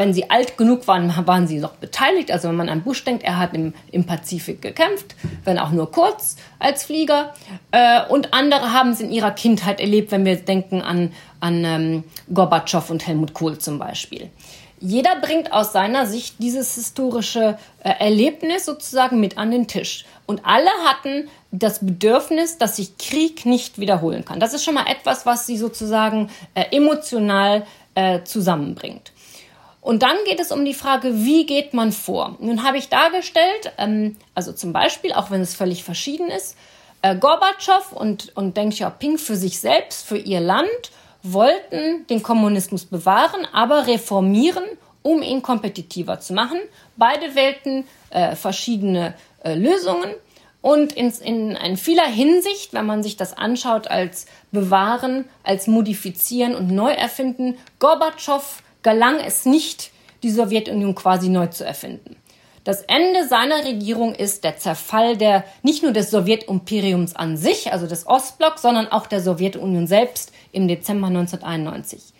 [0.00, 2.32] wenn sie alt genug waren, waren sie noch beteiligt.
[2.32, 5.90] Also wenn man an Bush denkt, er hat im, im Pazifik gekämpft, wenn auch nur
[5.90, 7.34] kurz als Flieger.
[7.70, 12.04] Äh, und andere haben es in ihrer Kindheit erlebt, wenn wir denken an, an ähm,
[12.32, 14.30] Gorbatschow und Helmut Kohl zum Beispiel.
[14.78, 20.06] Jeder bringt aus seiner Sicht dieses historische äh, Erlebnis sozusagen mit an den Tisch.
[20.24, 24.40] Und alle hatten das Bedürfnis, dass sich Krieg nicht wiederholen kann.
[24.40, 29.12] Das ist schon mal etwas, was sie sozusagen äh, emotional äh, zusammenbringt.
[29.80, 32.36] Und dann geht es um die Frage, wie geht man vor?
[32.40, 36.56] Nun habe ich dargestellt, ähm, also zum Beispiel, auch wenn es völlig verschieden ist,
[37.02, 40.90] äh, Gorbatschow und, und Deng Xiaoping für sich selbst, für ihr Land,
[41.22, 44.64] wollten den Kommunismus bewahren, aber reformieren,
[45.02, 46.58] um ihn kompetitiver zu machen.
[46.96, 50.10] Beide wählten äh, verschiedene äh, Lösungen.
[50.62, 56.54] Und in, in, in vieler Hinsicht, wenn man sich das anschaut als bewahren, als modifizieren
[56.54, 59.90] und neu erfinden, Gorbatschow gelang es nicht,
[60.22, 62.16] die Sowjetunion quasi neu zu erfinden.
[62.64, 67.86] Das Ende seiner Regierung ist der Zerfall der, nicht nur des Sowjetimperiums an sich, also
[67.86, 72.12] des Ostblocks, sondern auch der Sowjetunion selbst im Dezember 1991.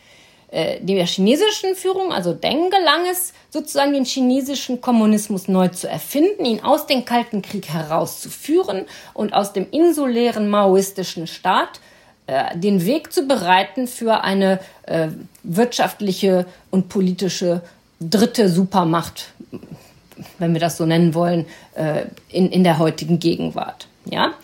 [0.51, 6.45] Äh, der chinesischen Führung, also Deng, gelang es, sozusagen den chinesischen Kommunismus neu zu erfinden,
[6.47, 11.81] ihn aus dem Kalten Krieg herauszuführen und aus dem insulären maoistischen Staat
[12.31, 15.09] äh, den Weg zu bereiten für eine äh,
[15.43, 17.61] wirtschaftliche und politische
[17.99, 19.33] dritte Supermacht,
[20.39, 23.89] wenn wir das so nennen wollen, äh, in, in der heutigen Gegenwart.
[24.05, 24.35] Ja?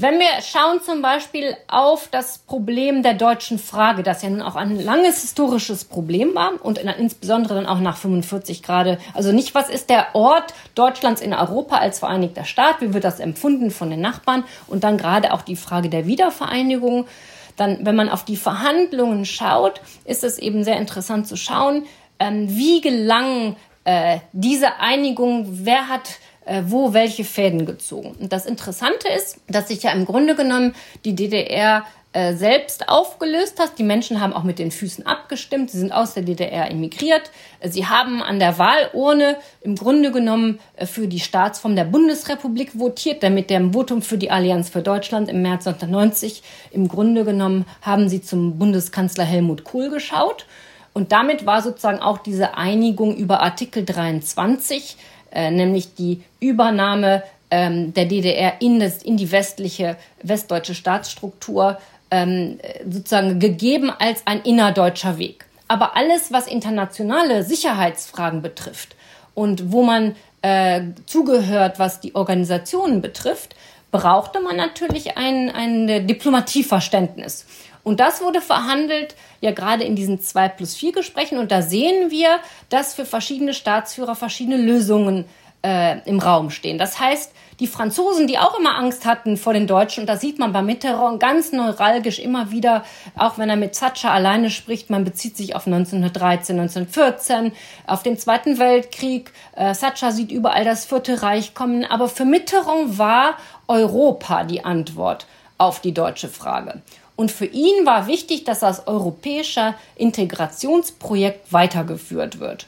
[0.00, 4.54] Wenn wir schauen zum Beispiel auf das Problem der deutschen Frage, das ja nun auch
[4.54, 9.68] ein langes historisches Problem war und insbesondere dann auch nach 45 Grad, also nicht, was
[9.68, 14.00] ist der Ort Deutschlands in Europa als Vereinigter Staat, wie wird das empfunden von den
[14.00, 14.44] Nachbarn?
[14.68, 17.08] Und dann gerade auch die Frage der Wiedervereinigung.
[17.56, 21.86] Dann, wenn man auf die Verhandlungen schaut, ist es eben sehr interessant zu schauen,
[22.20, 28.16] ähm, wie gelang äh, diese Einigung, wer hat äh, wo welche Fäden gezogen.
[28.18, 31.84] Und das Interessante ist, dass sich ja im Grunde genommen die DDR
[32.14, 33.78] äh, selbst aufgelöst hast.
[33.78, 35.70] Die Menschen haben auch mit den Füßen abgestimmt.
[35.70, 37.30] Sie sind aus der DDR emigriert.
[37.62, 43.22] Sie haben an der Wahlurne im Grunde genommen äh, für die Staatsform der Bundesrepublik votiert,
[43.22, 48.08] damit dem Votum für die Allianz für Deutschland im März 1990 im Grunde genommen haben
[48.08, 50.46] sie zum Bundeskanzler Helmut Kohl geschaut.
[50.94, 54.96] Und damit war sozusagen auch diese Einigung über Artikel 23,
[55.32, 61.78] äh, nämlich die Übernahme ähm, der DDR in, das, in die westliche, westdeutsche Staatsstruktur
[62.10, 65.46] ähm, sozusagen gegeben als ein innerdeutscher Weg.
[65.66, 68.96] Aber alles, was internationale Sicherheitsfragen betrifft
[69.34, 73.54] und wo man äh, zugehört, was die Organisationen betrifft,
[73.90, 77.46] brauchte man natürlich ein, ein Diplomatieverständnis.
[77.82, 81.38] Und das wurde verhandelt, ja gerade in diesen 2 plus 4 Gesprächen.
[81.38, 82.38] Und da sehen wir,
[82.68, 85.24] dass für verschiedene Staatsführer verschiedene Lösungen
[85.62, 86.78] äh, im Raum stehen.
[86.78, 90.38] Das heißt, die Franzosen, die auch immer Angst hatten vor den Deutschen, und da sieht
[90.38, 92.84] man bei Mitterrand ganz neuralgisch immer wieder,
[93.16, 97.52] auch wenn er mit Thatcher alleine spricht, man bezieht sich auf 1913, 1914,
[97.86, 99.32] auf den Zweiten Weltkrieg.
[99.56, 103.34] Äh, Thatcher sieht überall das Vierte Reich kommen, aber für Mitterrand war
[103.66, 105.26] Europa die Antwort
[105.58, 106.82] auf die deutsche Frage.
[107.18, 112.66] Und für ihn war wichtig, dass das europäische Integrationsprojekt weitergeführt wird.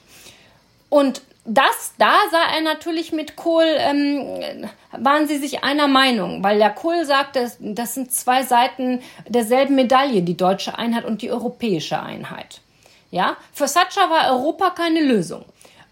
[0.89, 6.59] Und das, da sah er natürlich mit Kohl, ähm, waren sie sich einer Meinung, weil
[6.59, 12.03] der Kohl sagte, das sind zwei Seiten derselben Medaille, die deutsche Einheit und die europäische
[12.03, 12.61] Einheit.
[13.13, 15.45] Ja, für Thatcher war Europa keine Lösung.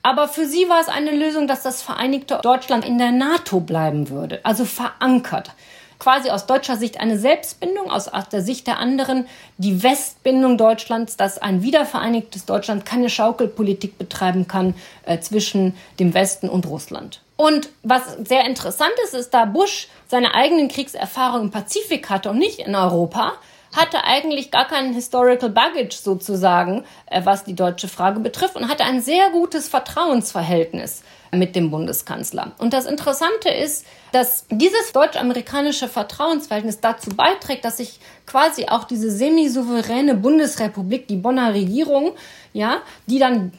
[0.03, 4.11] Aber für sie war es eine Lösung, dass das Vereinigte Deutschland in der NATO bleiben
[4.11, 5.53] würde, also verankert
[5.99, 11.39] quasi aus deutscher Sicht eine Selbstbindung, aus, der Sicht der anderen die Westbindung Deutschlands, dass
[11.39, 17.21] ein wiedervereinigtes Deutschland keine Schaukelpolitik betreiben kann äh, zwischen dem Westen und Russland.
[17.37, 22.39] Und was sehr interessant ist, ist, da Bush seine eigenen Kriegserfahrungen im Pazifik hatte und
[22.39, 23.35] nicht in Europa,
[23.75, 28.85] hatte eigentlich gar keinen Historical Baggage sozusagen, äh, was die deutsche Frage betrifft und hatte
[28.85, 31.03] ein sehr gutes Vertrauensverhältnis
[31.33, 32.53] mit dem Bundeskanzler.
[32.59, 39.11] Und das Interessante ist, dass dieses deutsch-amerikanische Vertrauensverhältnis dazu beiträgt, dass sich quasi auch diese
[39.11, 42.13] semi-souveräne Bundesrepublik, die Bonner Regierung,
[42.53, 43.53] ja, die dann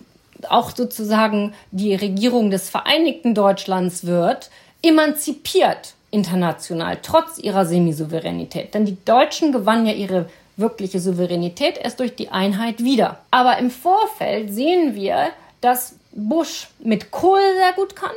[0.48, 4.50] auch sozusagen die Regierung des Vereinigten Deutschlands wird,
[4.82, 8.74] emanzipiert international, trotz ihrer Semisouveränität.
[8.74, 13.20] Denn die Deutschen gewannen ja ihre wirkliche Souveränität erst durch die Einheit wieder.
[13.32, 15.30] Aber im Vorfeld sehen wir,
[15.62, 18.12] dass Bush mit Kohl sehr gut kann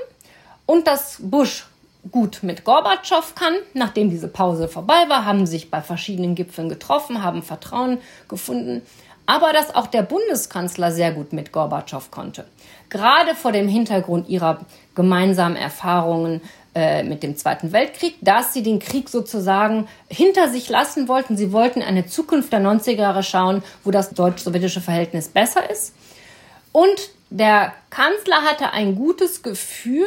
[0.67, 1.67] und dass Bush
[2.11, 3.55] gut mit Gorbatschow kann.
[3.75, 8.83] Nachdem diese Pause vorbei war, haben sich bei verschiedenen Gipfeln getroffen, haben Vertrauen gefunden.
[9.25, 12.45] Aber dass auch der Bundeskanzler sehr gut mit Gorbatschow konnte.
[12.91, 14.61] Gerade vor dem Hintergrund ihrer
[14.97, 16.41] gemeinsamen Erfahrungen
[16.75, 21.37] äh, mit dem Zweiten Weltkrieg, dass sie den Krieg sozusagen hinter sich lassen wollten.
[21.37, 25.95] Sie wollten eine Zukunft der 90er Jahre schauen, wo das deutsch-sowjetische Verhältnis besser ist.
[26.73, 30.07] Und der Kanzler hatte ein gutes Gefühl,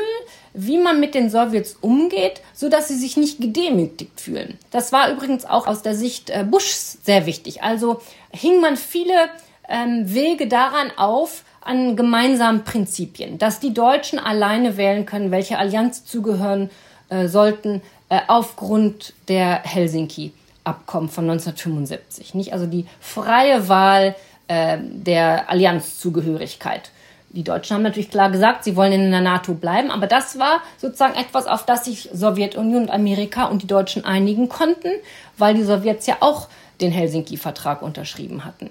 [0.53, 4.57] wie man mit den Sowjets umgeht, so dass sie sich nicht gedemütigt fühlen.
[4.71, 7.61] Das war übrigens auch aus der Sicht äh, Bushs sehr wichtig.
[7.61, 8.01] Also
[8.31, 9.29] hing man viele
[9.67, 16.05] ähm, Wege daran auf, an gemeinsamen Prinzipien, dass die Deutschen alleine wählen können, welche Allianz
[16.05, 16.69] zugehören
[17.09, 22.35] äh, sollten, äh, aufgrund der Helsinki-Abkommen von 1975.
[22.35, 22.53] Nicht?
[22.53, 24.15] Also die freie Wahl
[24.47, 26.91] äh, der Allianzzugehörigkeit.
[27.29, 30.61] Die Deutschen haben natürlich klar gesagt, sie wollen in der NATO bleiben, aber das war
[30.77, 34.91] sozusagen etwas, auf das sich Sowjetunion und Amerika und die Deutschen einigen konnten,
[35.37, 36.47] weil die Sowjets ja auch
[36.79, 38.69] den Helsinki-Vertrag unterschrieben hatten.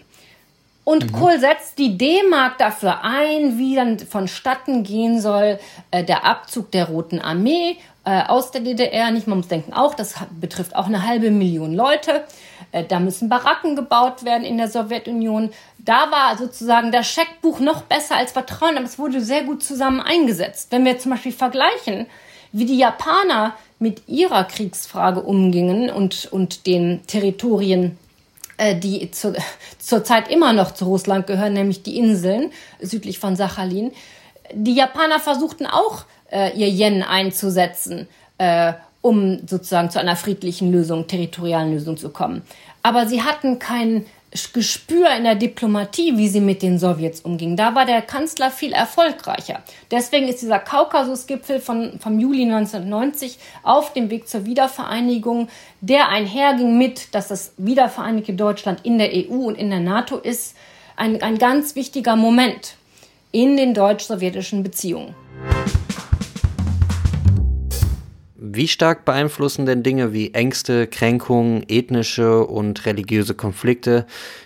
[0.85, 1.12] Und mhm.
[1.12, 5.59] Kohl setzt die D-Mark dafür ein, wie dann vonstatten gehen soll
[5.90, 9.11] äh, der Abzug der Roten Armee äh, aus der DDR.
[9.11, 12.25] Nicht, man muss denken auch, das betrifft auch eine halbe Million Leute.
[12.70, 15.51] Äh, da müssen Baracken gebaut werden in der Sowjetunion.
[15.79, 20.01] Da war sozusagen das Scheckbuch noch besser als Vertrauen, aber es wurde sehr gut zusammen
[20.01, 20.68] eingesetzt.
[20.70, 22.07] Wenn wir zum Beispiel vergleichen,
[22.53, 27.99] wie die Japaner mit ihrer Kriegsfrage umgingen und, und den Territorien
[28.76, 29.34] die zu,
[29.78, 33.92] zurzeit immer noch zu Russland gehören, nämlich die Inseln südlich von Sachalin.
[34.52, 41.06] Die Japaner versuchten auch, äh, ihr Yen einzusetzen, äh, um sozusagen zu einer friedlichen Lösung,
[41.06, 42.42] territorialen Lösung zu kommen.
[42.82, 44.06] Aber sie hatten kein
[44.53, 47.57] Gespür in der Diplomatie, wie sie mit den Sowjets umging.
[47.57, 49.62] Da war der Kanzler viel erfolgreicher.
[49.92, 55.49] Deswegen ist dieser Kaukasusgipfel von, vom Juli 1990 auf dem Weg zur Wiedervereinigung,
[55.81, 60.57] der einherging mit, dass das wiedervereinigte Deutschland in der EU und in der NATO ist,
[60.97, 62.75] ein, ein ganz wichtiger Moment
[63.31, 65.14] in den deutsch-sowjetischen Beziehungen.
[68.46, 74.04] Wie stark beeinflussen denn Dinge wie Ängste, Kränkungen, ethnische und religiöse Konflikte,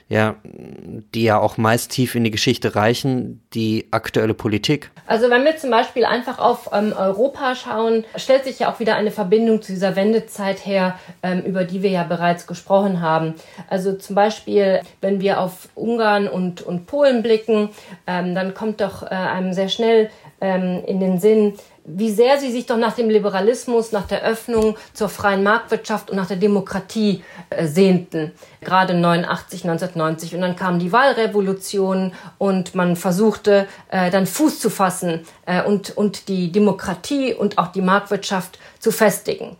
[0.08, 4.92] ja, die ja auch meist tief in die Geschichte reichen, die aktuelle Politik?
[5.06, 8.94] Also wenn wir zum Beispiel einfach auf ähm, Europa schauen, stellt sich ja auch wieder
[8.94, 13.34] eine Verbindung zu dieser Wendezeit her, ähm, über die wir ja bereits gesprochen haben.
[13.68, 17.70] Also zum Beispiel, wenn wir auf Ungarn und, und Polen blicken,
[18.06, 20.08] ähm, dann kommt doch äh, einem sehr schnell
[20.40, 21.54] ähm, in den Sinn,
[21.90, 26.16] wie sehr sie sich doch nach dem Liberalismus, nach der Öffnung zur freien Marktwirtschaft und
[26.16, 28.32] nach der Demokratie äh, sehnten.
[28.60, 30.34] Gerade 89, 1990.
[30.34, 35.96] Und dann kam die Wahlrevolution und man versuchte äh, dann Fuß zu fassen äh, und,
[35.96, 39.56] und die Demokratie und auch die Marktwirtschaft zu festigen.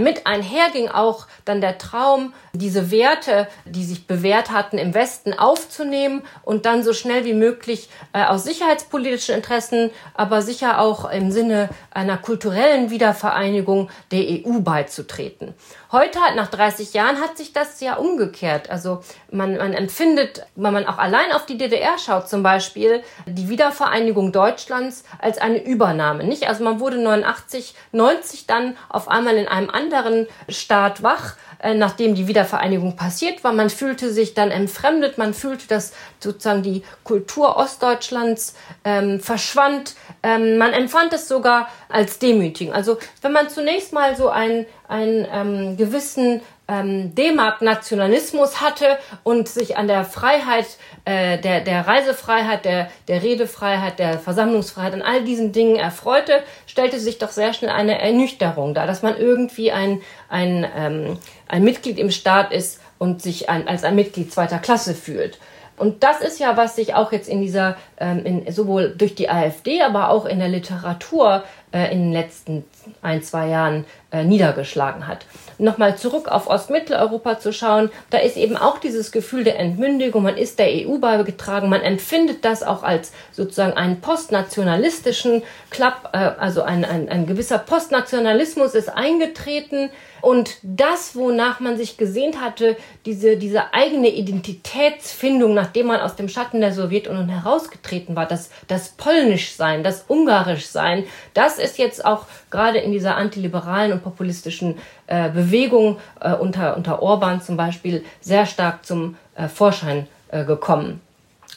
[0.00, 5.32] Mit einher ging auch dann der Traum, diese Werte, die sich bewährt hatten, im Westen
[5.32, 11.65] aufzunehmen und dann so schnell wie möglich aus sicherheitspolitischen Interessen, aber sicher auch im Sinne
[11.90, 15.54] einer kulturellen Wiedervereinigung der EU beizutreten.
[15.98, 18.68] Heute, nach 30 Jahren, hat sich das ja umgekehrt.
[18.68, 23.48] Also man, man empfindet, wenn man auch allein auf die DDR schaut, zum Beispiel die
[23.48, 26.24] Wiedervereinigung Deutschlands als eine Übernahme.
[26.24, 26.50] Nicht?
[26.50, 32.14] Also man wurde 89, 90 dann auf einmal in einem anderen Staat wach äh, nachdem
[32.14, 33.52] die Wiedervereinigung passiert war.
[33.52, 38.54] Man fühlte sich dann entfremdet, man fühlte, dass sozusagen die Kultur Ostdeutschlands
[38.84, 39.94] ähm, verschwand.
[40.22, 42.74] Ähm, man empfand es sogar als demütigend.
[42.74, 49.76] Also wenn man zunächst mal so einen, einen ähm, gewissen ähm, D-Mark-Nationalismus hatte und sich
[49.76, 50.66] an der Freiheit,
[51.04, 56.98] äh, der, der Reisefreiheit, der, der Redefreiheit, der Versammlungsfreiheit, an all diesen Dingen erfreute, stellte
[56.98, 61.18] sich doch sehr schnell eine Ernüchterung dar, dass man irgendwie ein, ein, ähm,
[61.48, 65.38] ein Mitglied im Staat ist und sich ein, als ein Mitglied zweiter Klasse fühlt.
[65.76, 69.28] Und das ist ja, was sich auch jetzt in dieser, ähm, in, sowohl durch die
[69.28, 72.64] AfD, aber auch in der Literatur äh, in den letzten
[73.02, 75.26] ein, zwei Jahren äh, niedergeschlagen hat.
[75.58, 80.36] Nochmal zurück auf Ostmitteleuropa zu schauen, da ist eben auch dieses Gefühl der Entmündigung, man
[80.36, 86.62] ist der EU beigetragen, man empfindet das auch als sozusagen einen postnationalistischen Klapp, äh, also
[86.62, 89.90] ein, ein, ein gewisser Postnationalismus ist eingetreten,
[90.26, 96.28] und das, wonach man sich gesehnt hatte, diese, diese eigene Identitätsfindung, nachdem man aus dem
[96.28, 102.78] Schatten der Sowjetunion herausgetreten war, das, das Polnischsein, das Ungarischsein, das ist jetzt auch gerade
[102.78, 108.84] in dieser antiliberalen und populistischen äh, Bewegung äh, unter, unter Orban zum Beispiel sehr stark
[108.84, 111.02] zum äh, Vorschein äh, gekommen.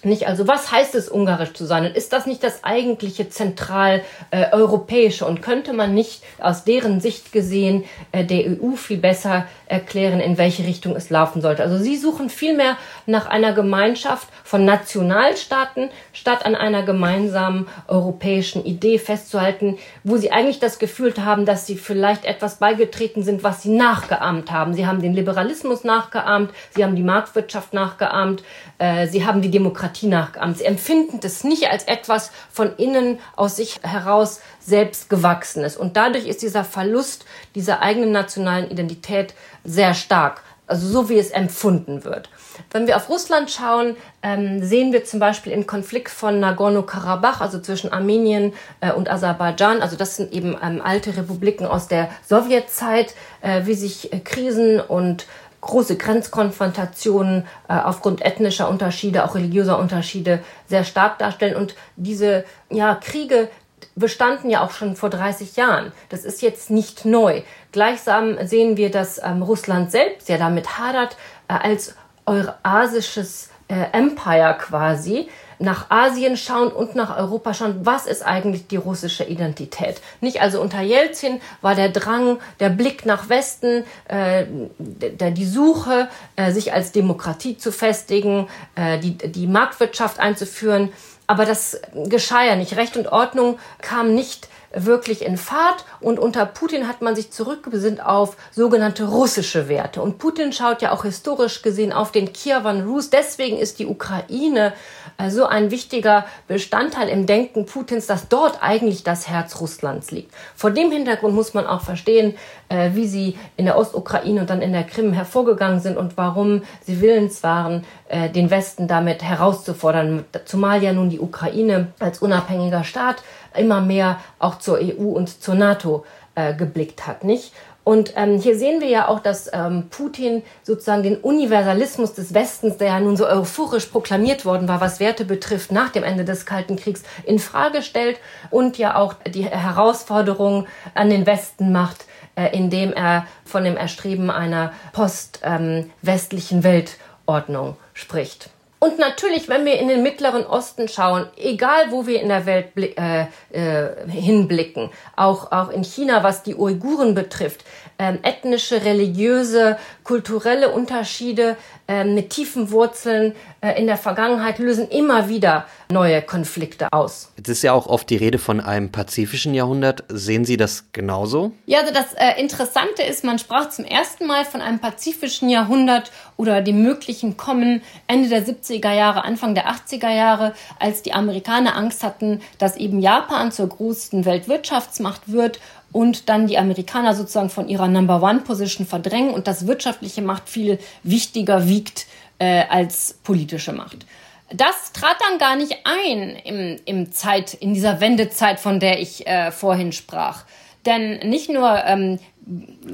[0.02, 1.86] Nicht, also was heißt es, ungarisch zu sein?
[1.86, 5.26] Und ist das nicht das eigentliche zentral äh, europäische?
[5.26, 7.84] Und könnte man nicht aus deren Sicht gesehen
[8.14, 11.64] äh, der EU viel besser erklären, in welche Richtung es laufen sollte?
[11.64, 19.00] Also sie suchen vielmehr nach einer Gemeinschaft von Nationalstaaten, statt an einer gemeinsamen europäischen Idee
[19.00, 23.76] festzuhalten, wo sie eigentlich das Gefühl haben, dass sie vielleicht etwas beigetreten sind, was sie
[23.76, 24.74] nachgeahmt haben.
[24.74, 28.44] Sie haben den Liberalismus nachgeahmt, sie haben die Marktwirtschaft nachgeahmt,
[28.80, 30.58] äh, sie haben die Demokratie nachgeahmt.
[30.58, 35.78] Sie empfinden das nicht als etwas von innen aus sich heraus selbst gewachsenes.
[35.78, 40.42] Und dadurch ist dieser Verlust dieser eigenen nationalen Identität sehr stark.
[40.66, 42.30] Also so wie es empfunden wird.
[42.70, 47.60] Wenn wir auf Russland schauen, ähm, sehen wir zum Beispiel im Konflikt von Nagorno-Karabach, also
[47.60, 53.16] zwischen Armenien äh, und Aserbaidschan, also das sind eben ähm, alte Republiken aus der Sowjetzeit,
[53.42, 55.26] äh, wie sich Krisen und
[55.62, 61.56] große Grenzkonfrontationen äh, aufgrund ethnischer Unterschiede, auch religiöser Unterschiede sehr stark darstellen.
[61.56, 63.50] Und diese ja, Kriege
[63.96, 65.92] bestanden ja auch schon vor 30 Jahren.
[66.10, 67.42] Das ist jetzt nicht neu.
[67.72, 71.18] Gleichsam sehen wir, dass ähm, Russland selbst ja damit hadert,
[71.48, 71.96] äh, als
[72.26, 78.78] eurasisches äh, Empire quasi nach Asien schauen und nach Europa schauen, was ist eigentlich die
[78.78, 80.02] russische Identität.
[80.22, 84.46] Nicht also unter Jelzin war der Drang, der Blick nach Westen, äh,
[84.80, 90.92] der, die Suche, äh, sich als Demokratie zu festigen, äh, die, die Marktwirtschaft einzuführen.
[91.28, 92.76] Aber das geschah ja nicht.
[92.76, 98.06] Recht und Ordnung kam nicht wirklich in Fahrt und unter Putin hat man sich zurückgesinnt
[98.06, 100.02] auf sogenannte russische Werte.
[100.02, 103.10] Und Putin schaut ja auch historisch gesehen auf den Kiewan Rus.
[103.10, 104.74] Deswegen ist die Ukraine
[105.18, 110.34] äh, so ein wichtiger Bestandteil im Denken Putins, dass dort eigentlich das Herz Russlands liegt.
[110.56, 112.36] Vor dem Hintergrund muss man auch verstehen,
[112.70, 116.64] äh, wie sie in der Ostukraine und dann in der Krim hervorgegangen sind und warum
[116.82, 120.26] sie willens waren, äh, den Westen damit herauszufordern.
[120.46, 123.18] Zumal ja nun die Ukraine als unabhängiger Staat
[123.56, 127.54] immer mehr auch zur EU und zur NATO äh, geblickt hat, nicht?
[127.90, 132.78] Und ähm, hier sehen wir ja auch, dass ähm, Putin sozusagen den Universalismus des Westens,
[132.78, 136.46] der ja nun so euphorisch proklamiert worden war, was Werte betrifft, nach dem Ende des
[136.46, 138.20] Kalten Kriegs, in Frage stellt
[138.52, 144.30] und ja auch die Herausforderung an den Westen macht, äh, indem er von dem Erstreben
[144.30, 148.52] einer post-westlichen ähm, Weltordnung spricht.
[148.80, 152.68] Und natürlich, wenn wir in den Mittleren Osten schauen, egal wo wir in der Welt
[152.78, 157.66] äh, äh, hinblicken, auch, auch in China, was die Uiguren betrifft,
[158.00, 159.78] ähm, ethnische, religiöse,
[160.10, 161.56] kulturelle Unterschiede
[161.88, 167.32] äh, mit tiefen Wurzeln äh, in der Vergangenheit lösen immer wieder neue Konflikte aus.
[167.38, 170.04] Jetzt ist ja auch oft die Rede von einem pazifischen Jahrhundert.
[170.10, 171.52] Sehen Sie das genauso?
[171.68, 176.12] Ja, also das äh, Interessante ist, man sprach zum ersten Mal von einem pazifischen Jahrhundert
[176.38, 181.76] oder dem möglichen Kommen Ende der 70er Jahre, Anfang der 80er Jahre, als die Amerikaner
[181.76, 185.60] Angst hatten, dass eben Japan zur größten Weltwirtschaftsmacht wird
[185.92, 190.50] und dann die Amerikaner sozusagen von ihrer Number One Position verdrängen und das wirtschaftliche Macht
[190.50, 192.06] viel wichtiger wiegt
[192.40, 194.06] äh, als politische Macht.
[194.52, 199.28] Das trat dann gar nicht ein im, im Zeit, in dieser Wendezeit, von der ich
[199.28, 200.46] äh, vorhin sprach.
[200.86, 202.20] Denn nicht nur ähm,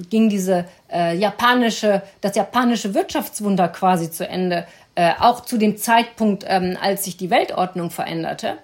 [0.10, 6.44] ging diese äh, japanische, das japanische Wirtschaftswunder quasi zu Ende, äh, auch zu dem Zeitpunkt,
[6.48, 8.58] ähm, als sich die Weltordnung veränderte,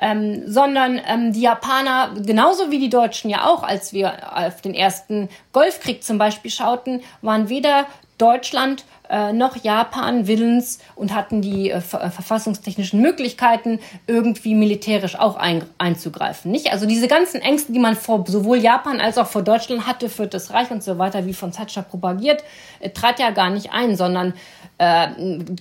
[0.00, 4.74] ähm, sondern ähm, die Japaner, genauso wie die Deutschen ja auch, als wir auf den
[4.74, 7.86] ersten Golfkrieg zum Beispiel schauten, waren weder
[8.18, 15.36] Deutschland äh, noch Japan willens und hatten die äh, ver verfassungstechnischen Möglichkeiten, irgendwie militärisch auch
[15.36, 16.50] ein einzugreifen.
[16.50, 16.72] Nicht?
[16.72, 20.26] Also diese ganzen Ängste, die man vor sowohl Japan als auch vor Deutschland hatte, für
[20.26, 22.44] das Reich und so weiter, wie von Thatcher propagiert,
[22.80, 24.32] äh, trat ja gar nicht ein, sondern
[24.78, 25.08] äh,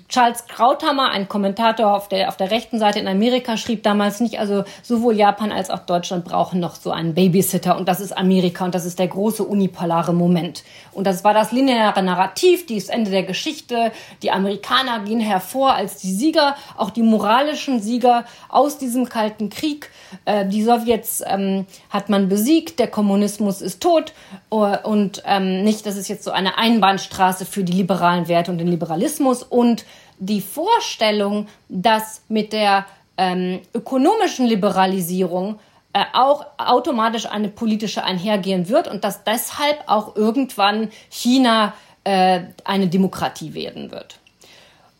[0.09, 4.39] Charles Krauthammer, ein Kommentator auf der, auf der rechten Seite in Amerika, schrieb damals nicht,
[4.39, 8.65] also sowohl Japan als auch Deutschland brauchen noch so einen Babysitter und das ist Amerika
[8.65, 10.63] und das ist der große unipolare Moment.
[10.91, 13.91] Und das war das lineare Narrativ, das Ende der Geschichte.
[14.23, 19.91] Die Amerikaner gehen hervor als die Sieger, auch die moralischen Sieger aus diesem Kalten Krieg.
[20.25, 24.13] Äh, die Sowjets ähm, hat man besiegt, der Kommunismus ist tot
[24.51, 28.57] uh, und ähm, nicht, das ist jetzt so eine Einbahnstraße für die liberalen Werte und
[28.57, 29.02] den Liberalismus
[29.43, 29.85] und
[30.19, 32.85] die Vorstellung, dass mit der
[33.17, 35.59] ähm, ökonomischen Liberalisierung
[35.93, 41.73] äh, auch automatisch eine politische einhergehen wird und dass deshalb auch irgendwann China
[42.03, 44.19] äh, eine Demokratie werden wird.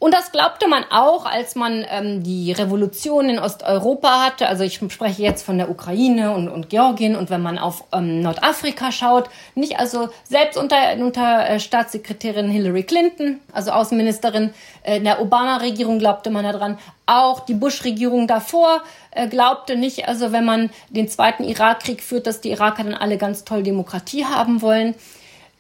[0.04, 4.50] Und das glaubte man auch, als man ähm, die Revolution in Osteuropa hatte.
[4.50, 8.20] Also ich spreche jetzt von der Ukraine und, und Georgien und wenn man auf ähm,
[8.22, 15.06] Nordafrika schaut, nicht also selbst unter, unter äh, Staatssekretärin Hillary Clinton, also Außenministerin äh, in
[15.06, 16.80] der Obama-Regierung glaubte man daran.
[17.06, 18.82] Auch die Bush-Regierung davor
[19.12, 23.16] äh, glaubte nicht, also wenn man den zweiten Irakkrieg führt, dass die Iraker dann alle
[23.16, 24.96] ganz toll Demokratie haben wollen.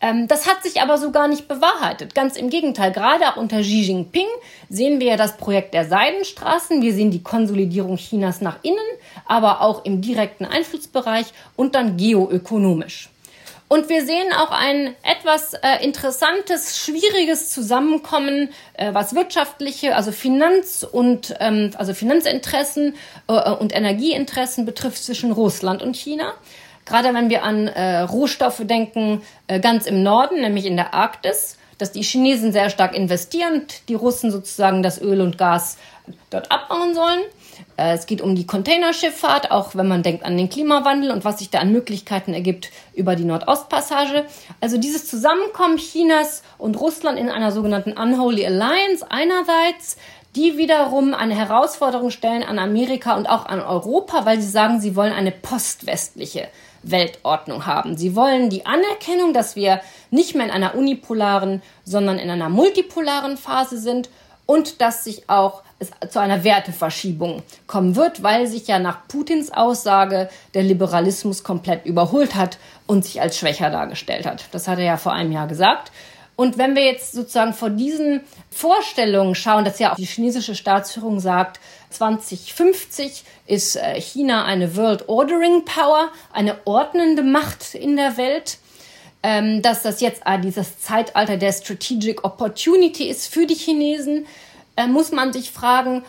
[0.03, 2.13] Ähm, das hat sich aber so gar nicht bewahrheitet.
[2.13, 4.27] Ganz im Gegenteil, gerade auch unter Xi Jinping
[4.69, 6.81] sehen wir ja das Projekt der Seidenstraßen.
[6.81, 8.77] Wir sehen die Konsolidierung Chinas nach innen,
[9.25, 13.09] aber auch im direkten Einflussbereich und dann geoökonomisch.
[13.69, 20.83] Und wir sehen auch ein etwas äh, interessantes, schwieriges Zusammenkommen, äh, was wirtschaftliche, also Finanz-
[20.83, 22.95] und ähm, also Finanzinteressen
[23.29, 26.33] äh, und Energieinteressen betrifft zwischen Russland und China.
[26.85, 31.57] Gerade wenn wir an äh, Rohstoffe denken, äh, ganz im Norden, nämlich in der Arktis,
[31.77, 35.77] dass die Chinesen sehr stark investieren, die Russen sozusagen das Öl und Gas
[36.29, 37.21] dort abbauen sollen.
[37.77, 41.39] Äh, es geht um die Containerschifffahrt, auch wenn man denkt an den Klimawandel und was
[41.39, 44.25] sich da an Möglichkeiten ergibt über die Nordostpassage.
[44.61, 49.97] Also dieses Zusammenkommen Chinas und Russland in einer sogenannten Unholy Alliance einerseits,
[50.35, 54.95] die wiederum eine Herausforderung stellen an Amerika und auch an Europa, weil sie sagen, sie
[54.95, 56.47] wollen eine postwestliche
[56.83, 57.97] Weltordnung haben.
[57.97, 59.81] Sie wollen die Anerkennung, dass wir
[60.11, 64.09] nicht mehr in einer unipolaren, sondern in einer multipolaren Phase sind
[64.45, 69.51] und dass sich auch es zu einer Werteverschiebung kommen wird, weil sich ja nach Putins
[69.51, 72.57] Aussage der Liberalismus komplett überholt hat
[72.87, 74.45] und sich als schwächer dargestellt hat.
[74.51, 75.91] Das hat er ja vor einem Jahr gesagt.
[76.35, 81.19] Und wenn wir jetzt sozusagen vor diesen Vorstellungen schauen, dass ja auch die chinesische Staatsführung
[81.19, 81.59] sagt,
[81.93, 88.57] 2050 ist äh, China eine World Ordering Power, eine ordnende Macht in der Welt,
[89.21, 94.25] ähm, dass das jetzt äh, dieses Zeitalter der Strategic Opportunity ist für die Chinesen,
[94.75, 96.03] äh, muss man sich fragen,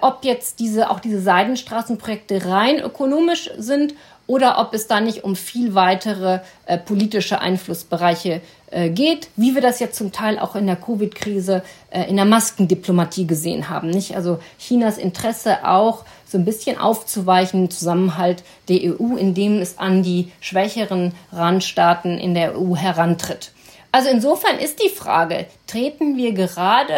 [0.00, 3.94] ob jetzt diese, auch diese Seidenstraßenprojekte rein ökonomisch sind
[4.28, 9.62] oder ob es da nicht um viel weitere äh, politische Einflussbereiche äh, geht, wie wir
[9.62, 13.88] das jetzt zum Teil auch in der Covid-Krise äh, in der Maskendiplomatie gesehen haben.
[13.88, 14.14] Nicht?
[14.14, 20.30] Also Chinas Interesse auch so ein bisschen aufzuweichen, Zusammenhalt der EU, indem es an die
[20.40, 23.52] schwächeren Randstaaten in der EU herantritt.
[23.92, 26.92] Also insofern ist die Frage, treten wir gerade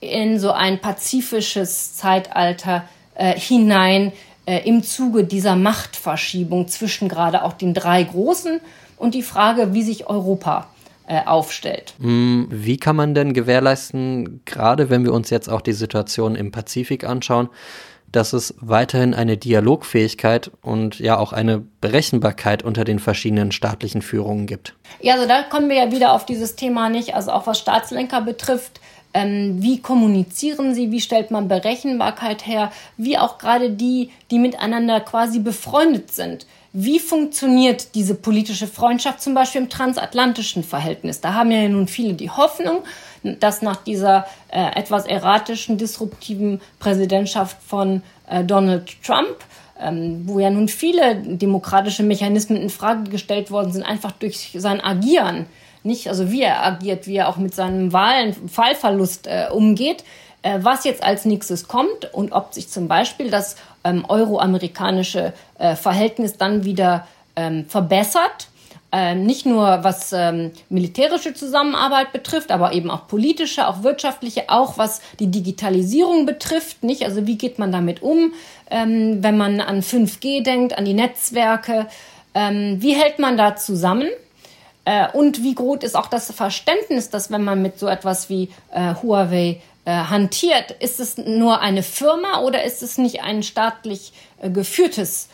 [0.00, 4.12] in so ein pazifisches Zeitalter äh, hinein
[4.50, 8.60] äh, im Zuge dieser Machtverschiebung zwischen gerade auch den drei Großen
[8.96, 10.66] und die Frage, wie sich Europa
[11.06, 11.94] äh, aufstellt.
[12.00, 16.50] Hm, wie kann man denn gewährleisten, gerade wenn wir uns jetzt auch die Situation im
[16.50, 17.48] Pazifik anschauen,
[18.10, 24.48] dass es weiterhin eine Dialogfähigkeit und ja auch eine Berechenbarkeit unter den verschiedenen staatlichen Führungen
[24.48, 24.74] gibt.
[25.00, 28.20] Ja, also da kommen wir ja wieder auf dieses Thema nicht, also auch was Staatslenker
[28.22, 28.80] betrifft.
[29.12, 35.00] Ähm, wie kommunizieren sie, wie stellt man Berechenbarkeit her, wie auch gerade die, die miteinander
[35.00, 36.46] quasi befreundet sind.
[36.72, 41.20] Wie funktioniert diese politische Freundschaft zum Beispiel im transatlantischen Verhältnis?
[41.20, 42.82] Da haben ja nun viele die Hoffnung,
[43.24, 49.38] dass nach dieser äh, etwas erratischen, disruptiven Präsidentschaft von äh, Donald Trump,
[49.80, 54.80] ähm, wo ja nun viele demokratische Mechanismen in Frage gestellt worden sind, einfach durch sein
[54.80, 55.46] Agieren,
[55.82, 60.04] nicht also wie er agiert, wie er auch mit seinem Wahlen Fallverlust äh, umgeht,
[60.42, 65.76] äh, was jetzt als nächstes kommt und ob sich zum Beispiel das ähm, euro-amerikanische äh,
[65.76, 67.06] Verhältnis dann wieder
[67.36, 68.48] ähm, verbessert.
[68.92, 74.78] Ähm, nicht nur was ähm, militärische Zusammenarbeit betrifft, aber eben auch politische, auch wirtschaftliche, auch
[74.78, 76.82] was die Digitalisierung betrifft.
[76.82, 77.04] Nicht?
[77.04, 78.32] Also wie geht man damit um,
[78.68, 81.86] ähm, wenn man an 5G denkt, an die Netzwerke?
[82.34, 84.08] Ähm, wie hält man da zusammen?
[84.90, 88.50] Äh, und wie groß ist auch das Verständnis, dass wenn man mit so etwas wie
[88.72, 94.12] äh, Huawei äh, hantiert, ist es nur eine Firma oder ist es nicht ein staatlich
[94.42, 95.28] geführtes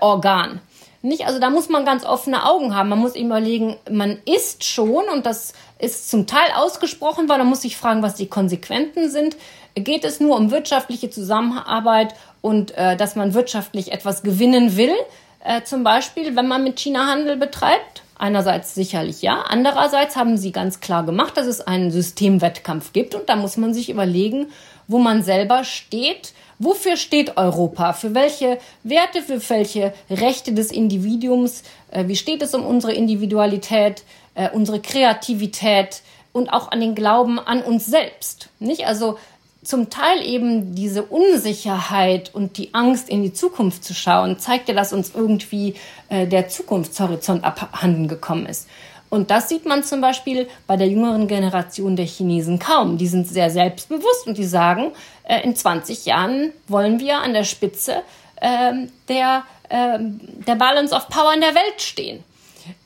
[0.00, 0.60] Organ?
[1.00, 1.26] Nicht?
[1.26, 2.90] Also da muss man ganz offene Augen haben.
[2.90, 7.62] Man muss überlegen, man ist schon, und das ist zum Teil ausgesprochen, weil man muss
[7.62, 9.36] sich fragen, was die Konsequenzen sind.
[9.74, 14.94] Geht es nur um wirtschaftliche Zusammenarbeit und äh, dass man wirtschaftlich etwas gewinnen will?
[15.42, 18.02] Äh, zum Beispiel, wenn man mit China Handel betreibt?
[18.20, 19.44] Einerseits sicherlich ja.
[19.48, 23.72] Andererseits haben sie ganz klar gemacht, dass es einen Systemwettkampf gibt und da muss man
[23.72, 24.48] sich überlegen,
[24.86, 26.34] wo man selber steht.
[26.58, 27.94] Wofür steht Europa?
[27.94, 31.62] Für welche Werte, für welche Rechte des Individuums?
[31.90, 34.04] Äh, wie steht es um unsere Individualität,
[34.34, 36.02] äh, unsere Kreativität
[36.34, 38.50] und auch an den Glauben an uns selbst?
[38.58, 38.86] Nicht?
[38.86, 39.16] Also
[39.62, 44.74] zum Teil eben diese Unsicherheit und die Angst in die Zukunft zu schauen, zeigt ja,
[44.74, 45.74] dass uns irgendwie
[46.08, 48.68] äh, der Zukunftshorizont abhanden gekommen ist.
[49.10, 52.96] Und das sieht man zum Beispiel bei der jüngeren Generation der Chinesen kaum.
[52.96, 54.92] Die sind sehr selbstbewusst und die sagen,
[55.24, 58.02] äh, in 20 Jahren wollen wir an der Spitze
[58.36, 62.24] äh, der, äh, der Balance of Power in der Welt stehen.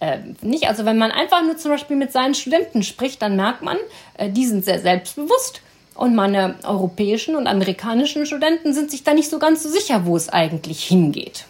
[0.01, 3.63] Äh, nicht, also wenn man einfach nur zum Beispiel mit seinen Studenten spricht, dann merkt
[3.63, 3.77] man,
[4.17, 5.61] äh, die sind sehr selbstbewusst
[5.95, 10.17] und meine europäischen und amerikanischen Studenten sind sich da nicht so ganz so sicher, wo
[10.17, 11.45] es eigentlich hingeht.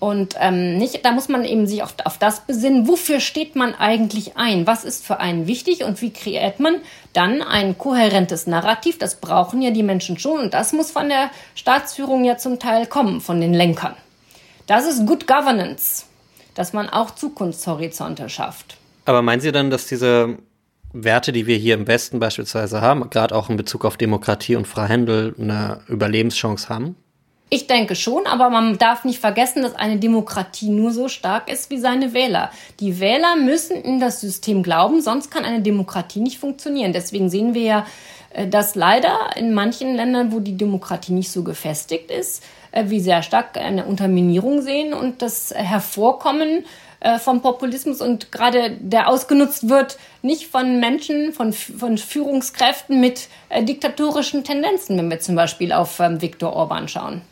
[0.00, 3.74] Und ähm, nicht, da muss man eben sich auf, auf das besinnen, wofür steht man
[3.74, 4.66] eigentlich ein?
[4.66, 6.76] Was ist für einen wichtig und wie kreiert man
[7.14, 8.98] dann ein kohärentes Narrativ?
[8.98, 12.86] Das brauchen ja die Menschen schon und das muss von der Staatsführung ja zum Teil
[12.86, 13.96] kommen, von den Lenkern.
[14.68, 16.04] Das ist Good Governance,
[16.54, 18.76] dass man auch Zukunftshorizonte schafft.
[19.04, 20.38] Aber meinen Sie dann, dass diese
[20.92, 24.66] Werte, die wir hier im Westen beispielsweise haben, gerade auch in Bezug auf Demokratie und
[24.66, 26.96] Freihandel, eine Überlebenschance haben?
[27.50, 31.70] Ich denke schon, aber man darf nicht vergessen, dass eine Demokratie nur so stark ist
[31.70, 32.50] wie seine Wähler.
[32.78, 36.92] Die Wähler müssen in das System glauben, sonst kann eine Demokratie nicht funktionieren.
[36.92, 37.86] Deswegen sehen wir ja,
[38.30, 43.00] äh, dass leider in manchen Ländern, wo die Demokratie nicht so gefestigt ist, äh, wie
[43.00, 46.66] sehr stark eine Unterminierung sehen und das Hervorkommen
[47.00, 53.28] äh, vom Populismus und gerade der ausgenutzt wird, nicht von Menschen, von, von Führungskräften mit
[53.48, 57.22] äh, diktatorischen Tendenzen, wenn wir zum Beispiel auf ähm, Viktor Orban schauen.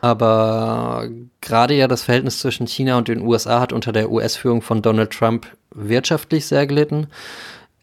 [0.00, 1.08] Aber
[1.40, 5.10] gerade ja das Verhältnis zwischen China und den USA hat unter der US-Führung von Donald
[5.10, 7.08] Trump wirtschaftlich sehr gelitten.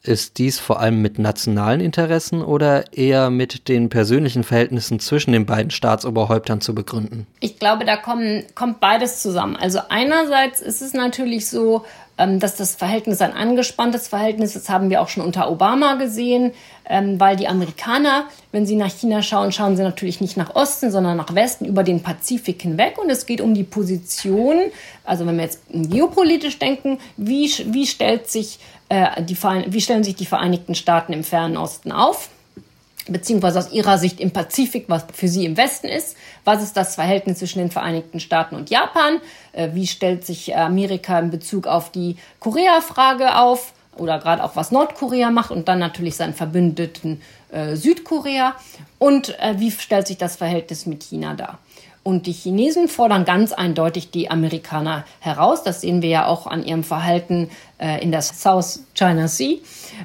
[0.05, 5.47] Ist dies vor allem mit nationalen Interessen oder eher mit den persönlichen Verhältnissen zwischen den
[5.47, 7.25] beiden Staatsoberhäuptern zu begründen?
[7.39, 9.55] Ich glaube, da kommen, kommt beides zusammen.
[9.55, 11.85] Also einerseits ist es natürlich so,
[12.19, 16.53] ähm, dass das Verhältnis ein angespanntes Verhältnis ist, haben wir auch schon unter Obama gesehen,
[16.87, 20.91] ähm, weil die Amerikaner, wenn sie nach China schauen, schauen sie natürlich nicht nach Osten,
[20.91, 22.99] sondern nach Westen über den Pazifik hinweg.
[22.99, 24.59] Und es geht um die Position,
[25.03, 30.15] also wenn wir jetzt geopolitisch denken, wie, wie stellt sich äh, die, wie stellen sich
[30.15, 32.29] die Vereinigten Staaten im Fernen Osten auf?
[33.07, 36.17] beziehungsweise aus ihrer Sicht im Pazifik, was für sie im Westen ist.
[36.43, 39.21] Was ist das Verhältnis zwischen den Vereinigten Staaten und Japan?
[39.53, 43.73] Äh, wie stellt sich Amerika in Bezug auf die Korea-Frage auf?
[43.97, 47.21] Oder gerade auch was Nordkorea macht und dann natürlich seinen Verbündeten
[47.51, 48.55] äh, Südkorea.
[48.99, 51.59] Und äh, wie stellt sich das Verhältnis mit China dar?
[52.07, 55.63] Und die Chinesen fordern ganz eindeutig die Amerikaner heraus.
[55.63, 57.49] Das sehen wir ja auch an ihrem Verhalten
[57.79, 59.57] äh, in der South China Sea,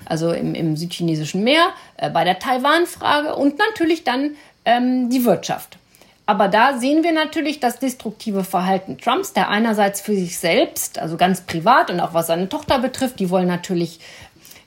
[0.07, 4.31] also im, im südchinesischen Meer, äh, bei der Taiwan-Frage und natürlich dann
[4.65, 5.77] ähm, die Wirtschaft.
[6.25, 11.19] Aber da sehen wir natürlich das destruktive Verhalten Trumps, der einerseits für sich selbst, also
[11.19, 14.01] ganz privat und auch was seine Tochter betrifft, die wollen natürlich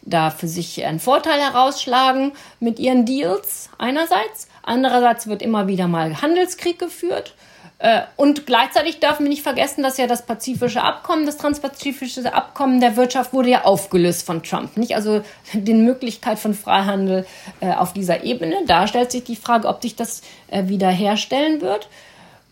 [0.03, 4.49] da für sich einen Vorteil herausschlagen mit ihren Deals einerseits.
[4.63, 7.35] Andererseits wird immer wieder mal Handelskrieg geführt.
[7.83, 12.79] Äh, und gleichzeitig dürfen wir nicht vergessen, dass ja das pazifische Abkommen, das transpazifische Abkommen
[12.79, 14.77] der Wirtschaft wurde ja aufgelöst von Trump.
[14.77, 15.21] Nicht also
[15.53, 17.25] die Möglichkeit von Freihandel
[17.59, 18.55] äh, auf dieser Ebene.
[18.67, 21.89] Da stellt sich die Frage, ob sich das äh, wieder herstellen wird.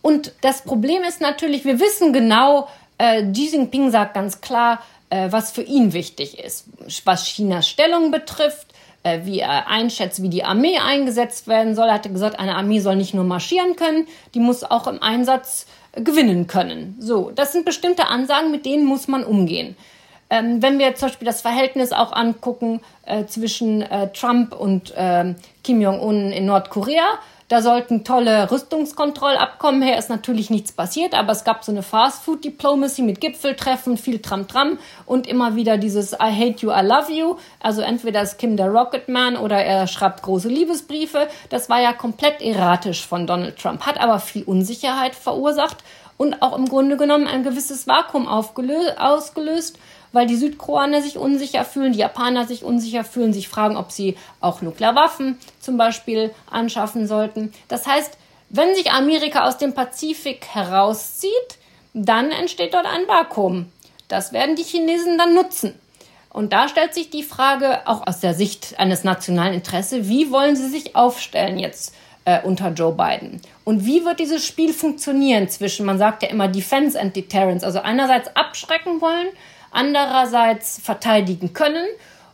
[0.01, 5.64] Und das Problem ist natürlich, wir wissen genau, Xi Jinping sagt ganz klar, was für
[5.64, 6.66] ihn wichtig ist,
[7.03, 8.70] was Chinas Stellung betrifft,
[9.04, 11.88] äh, wie er einschätzt, wie die Armee eingesetzt werden soll.
[11.88, 15.66] Er hatte gesagt, eine Armee soll nicht nur marschieren können, die muss auch im Einsatz
[15.93, 16.95] äh, gewinnen können.
[16.99, 19.76] So, das sind bestimmte Ansagen, mit denen muss man umgehen.
[20.30, 25.34] Ähm, wenn wir zum Beispiel das Verhältnis auch angucken äh, zwischen äh, Trump und äh,
[25.64, 27.20] Kim Jong-un in Nordkorea,
[27.52, 33.02] da sollten tolle Rüstungskontrollabkommen her, ist natürlich nichts passiert, aber es gab so eine Fast-Food-Diplomacy
[33.02, 37.36] mit Gipfeltreffen, viel Tram-Tram und immer wieder dieses I hate you, I love you.
[37.60, 41.28] Also entweder ist Kim der Rocketman oder er schreibt große Liebesbriefe.
[41.49, 45.84] Das war ja komplett erratisch von Donald Trump, hat aber viel Unsicherheit verursacht
[46.16, 49.78] und auch im Grunde genommen ein gewisses Vakuum ausgelöst
[50.14, 54.18] weil die Südkoreaner sich unsicher fühlen, die Japaner sich unsicher fühlen, sich fragen, ob sie
[54.39, 57.53] auch Nuklearwaffen zum Beispiel anschaffen sollten.
[57.68, 58.18] Das heißt,
[58.49, 61.32] wenn sich Amerika aus dem Pazifik herauszieht,
[61.93, 63.72] dann entsteht dort ein Vakuum.
[64.07, 65.74] Das werden die Chinesen dann nutzen.
[66.34, 70.55] Und da stellt sich die Frage, auch aus der Sicht eines nationalen Interesses, wie wollen
[70.55, 71.93] sie sich aufstellen jetzt
[72.24, 73.41] äh, unter Joe Biden?
[73.66, 77.80] Und wie wird dieses Spiel funktionieren zwischen, man sagt ja immer Defense and Deterrence, also
[77.82, 79.28] einerseits abschrecken wollen,
[79.72, 81.86] andererseits verteidigen können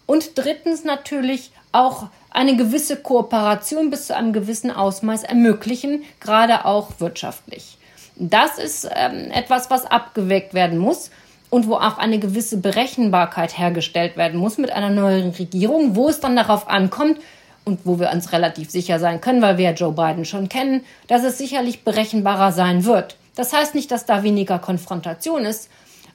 [0.05, 6.99] und drittens natürlich auch eine gewisse Kooperation bis zu einem gewissen Ausmaß ermöglichen, gerade auch
[6.99, 7.77] wirtschaftlich.
[8.15, 11.11] Das ist ähm, etwas, was abgeweckt werden muss
[11.49, 16.19] und wo auch eine gewisse Berechenbarkeit hergestellt werden muss mit einer neuen Regierung, wo es
[16.19, 17.19] dann darauf ankommt
[17.63, 20.83] und wo wir uns relativ sicher sein können, weil wir ja Joe Biden schon kennen,
[21.07, 23.17] dass es sicherlich berechenbarer sein wird.
[23.35, 25.69] Das heißt nicht, dass da weniger Konfrontation ist,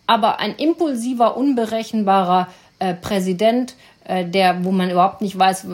[0.06, 2.48] aber ein impulsiver, unberechenbarer
[2.78, 5.66] äh, Präsident, äh, der, wo man überhaupt nicht weiß,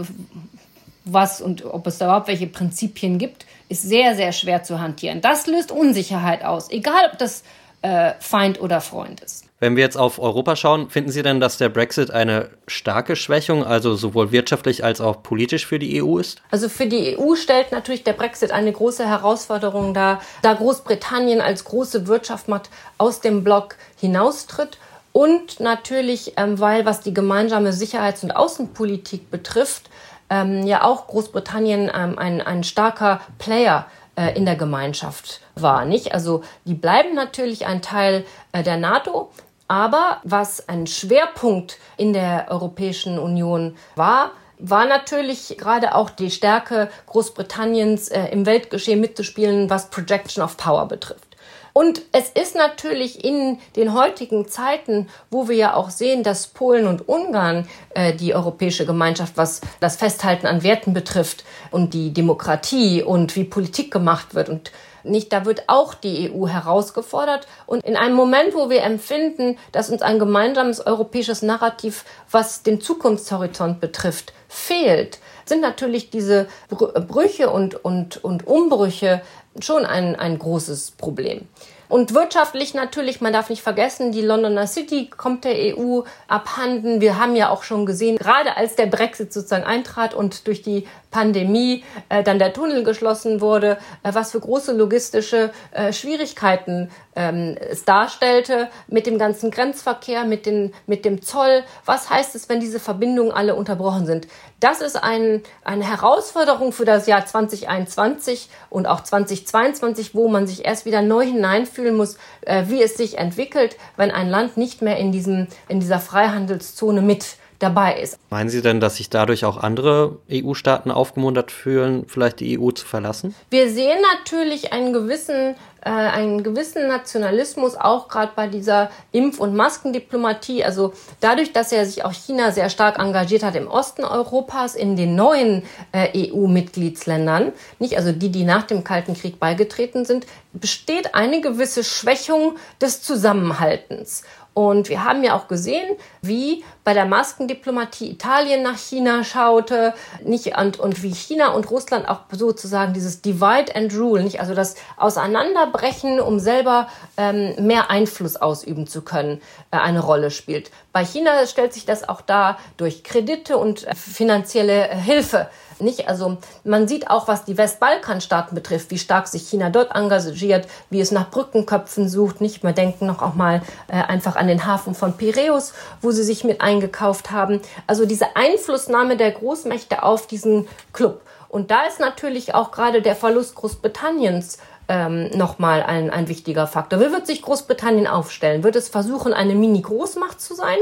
[1.04, 5.20] was und ob es da überhaupt welche Prinzipien gibt, ist sehr, sehr schwer zu hantieren.
[5.20, 7.44] Das löst Unsicherheit aus, egal ob das
[7.82, 9.44] äh, Feind oder Freund ist.
[9.60, 13.64] Wenn wir jetzt auf Europa schauen, finden Sie denn, dass der Brexit eine starke Schwächung,
[13.64, 16.40] also sowohl wirtschaftlich als auch politisch für die EU ist?
[16.52, 21.64] Also für die EU stellt natürlich der Brexit eine große Herausforderung dar, da Großbritannien als
[21.64, 24.78] große Wirtschaftsmacht aus dem Block hinaustritt
[25.12, 29.90] und natürlich, ähm, weil was die gemeinsame Sicherheits- und Außenpolitik betrifft,
[30.30, 36.12] ähm, ja auch Großbritannien ähm, ein, ein starker Player äh, in der Gemeinschaft war, nicht?
[36.12, 39.30] Also die bleiben natürlich ein Teil äh, der NATO,
[39.68, 46.88] aber was ein Schwerpunkt in der Europäischen Union war, war natürlich gerade auch die Stärke
[47.06, 51.28] Großbritanniens äh, im Weltgeschehen mitzuspielen, was Projection of Power betrifft.
[51.72, 56.88] Und es ist natürlich in den heutigen Zeiten, wo wir ja auch sehen, dass Polen
[56.88, 63.02] und Ungarn äh, die europäische Gemeinschaft, was das Festhalten an Werten betrifft und die Demokratie
[63.04, 64.72] und wie Politik gemacht wird und
[65.08, 67.46] nicht, da wird auch die EU herausgefordert.
[67.66, 72.80] Und in einem Moment, wo wir empfinden, dass uns ein gemeinsames europäisches Narrativ, was den
[72.80, 79.22] Zukunftshorizont betrifft, fehlt, sind natürlich diese Brüche und, und, und Umbrüche
[79.60, 81.48] schon ein, ein großes Problem.
[81.88, 87.00] Und wirtschaftlich natürlich, man darf nicht vergessen, die Londoner City kommt der EU abhanden.
[87.00, 90.86] Wir haben ja auch schon gesehen, gerade als der Brexit sozusagen eintrat und durch die
[91.10, 97.56] Pandemie äh, dann der Tunnel geschlossen wurde, äh, was für große logistische äh, Schwierigkeiten ähm,
[97.58, 101.64] es darstellte mit dem ganzen Grenzverkehr, mit, den, mit dem Zoll.
[101.84, 104.28] Was heißt es, wenn diese Verbindungen alle unterbrochen sind?
[104.60, 110.64] Das ist ein, eine Herausforderung für das Jahr 2021 und auch 2022, wo man sich
[110.64, 114.98] erst wieder neu hineinfühlen muss, äh, wie es sich entwickelt, wenn ein Land nicht mehr
[114.98, 118.18] in, diesem, in dieser Freihandelszone mit dabei ist.
[118.30, 122.86] Meinen Sie denn, dass sich dadurch auch andere EU-Staaten aufgemuntert fühlen, vielleicht die EU zu
[122.86, 123.34] verlassen?
[123.50, 129.54] Wir sehen natürlich einen gewissen äh, einen gewissen Nationalismus, auch gerade bei dieser Impf- und
[129.54, 130.64] Maskendiplomatie.
[130.64, 134.96] Also dadurch, dass ja sich auch China sehr stark engagiert hat im Osten Europas, in
[134.96, 141.14] den neuen äh, EU-Mitgliedsländern, nicht also die, die nach dem Kalten Krieg beigetreten sind, besteht
[141.14, 144.24] eine gewisse Schwächung des Zusammenhaltens.
[144.58, 149.94] Und wir haben ja auch gesehen, wie bei der Maskendiplomatie Italien nach China schaute,
[150.24, 154.56] nicht und, und wie China und Russland auch sozusagen dieses Divide and Rule, nicht also
[154.56, 159.40] das Auseinanderbrechen, um selber ähm, mehr Einfluss ausüben zu können,
[159.70, 160.72] äh, eine Rolle spielt.
[160.92, 165.48] Bei China stellt sich das auch dar durch Kredite und äh, finanzielle äh, Hilfe
[165.80, 166.08] nicht?
[166.08, 171.00] Also man sieht auch, was die Westbalkanstaaten betrifft, wie stark sich China dort engagiert, wie
[171.00, 172.40] es nach Brückenköpfen sucht.
[172.40, 172.62] Nicht?
[172.62, 176.44] Wir denken noch auch mal äh, einfach an den Hafen von Piräus, wo sie sich
[176.44, 177.60] mit eingekauft haben.
[177.86, 181.22] Also diese Einflussnahme der Großmächte auf diesen Club.
[181.48, 184.58] Und da ist natürlich auch gerade der Verlust Großbritanniens
[184.88, 187.00] ähm, nochmal ein, ein wichtiger Faktor.
[187.00, 188.64] Wie wird sich Großbritannien aufstellen?
[188.64, 190.78] Wird es versuchen, eine Mini-Großmacht zu sein?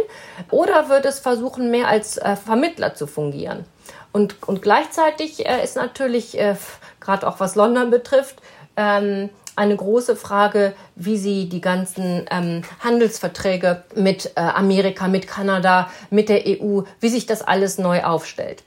[0.50, 3.64] Oder wird es versuchen, mehr als äh, Vermittler zu fungieren?
[4.16, 6.56] Und, und gleichzeitig äh, ist natürlich, äh,
[7.00, 8.36] gerade auch was London betrifft,
[8.74, 15.90] ähm, eine große Frage, wie sie die ganzen ähm, Handelsverträge mit äh, Amerika, mit Kanada,
[16.08, 18.62] mit der EU, wie sich das alles neu aufstellt.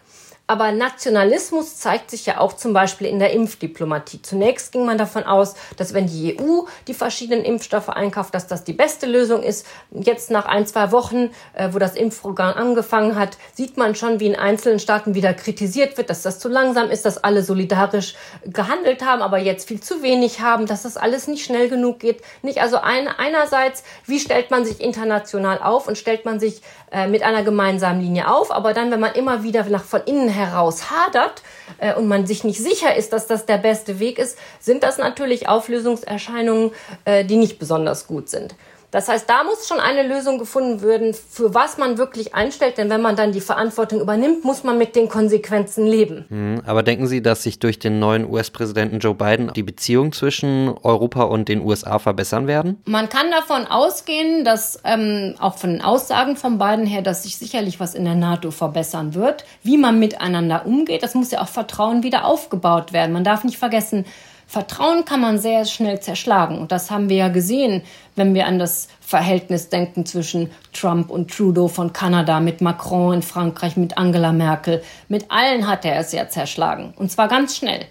[0.50, 4.24] Aber Nationalismus zeigt sich ja auch zum Beispiel in der Impfdiplomatie.
[4.24, 8.64] Zunächst ging man davon aus, dass wenn die EU die verschiedenen Impfstoffe einkauft, dass das
[8.64, 9.68] die beste Lösung ist.
[9.92, 14.26] Jetzt nach ein, zwei Wochen, äh, wo das Impfprogramm angefangen hat, sieht man schon, wie
[14.26, 19.06] in einzelnen Staaten wieder kritisiert wird, dass das zu langsam ist, dass alle solidarisch gehandelt
[19.06, 22.24] haben, aber jetzt viel zu wenig haben, dass das alles nicht schnell genug geht.
[22.42, 27.06] Nicht also ein, einerseits, wie stellt man sich international auf und stellt man sich äh,
[27.06, 30.90] mit einer gemeinsamen Linie auf, aber dann, wenn man immer wieder nach von innen heraus
[30.90, 31.44] hadert
[31.78, 34.98] äh, und man sich nicht sicher ist, dass das der beste Weg ist, sind das
[34.98, 36.72] natürlich Auflösungserscheinungen,
[37.06, 38.56] äh, die nicht besonders gut sind.
[38.92, 42.78] Das heißt, da muss schon eine Lösung gefunden werden, für was man wirklich einstellt.
[42.78, 46.26] Denn wenn man dann die Verantwortung übernimmt, muss man mit den Konsequenzen leben.
[46.30, 50.70] Mhm, aber denken Sie, dass sich durch den neuen US-Präsidenten Joe Biden die Beziehungen zwischen
[50.82, 52.82] Europa und den USA verbessern werden?
[52.86, 57.38] Man kann davon ausgehen, dass ähm, auch von den Aussagen von Biden her, dass sich
[57.38, 59.46] sicherlich was in der NATO verbessern wird.
[59.62, 63.14] Wie man miteinander umgeht, das muss ja auch Vertrauen wieder aufgebaut werden.
[63.14, 64.06] Man darf nicht vergessen,
[64.50, 66.58] Vertrauen kann man sehr schnell zerschlagen.
[66.58, 67.84] Und das haben wir ja gesehen,
[68.16, 73.22] wenn wir an das Verhältnis denken zwischen Trump und Trudeau von Kanada, mit Macron in
[73.22, 74.82] Frankreich, mit Angela Merkel.
[75.08, 76.96] Mit allen hat er es ja zerschlagen.
[76.98, 77.86] Und zwar ganz schnell.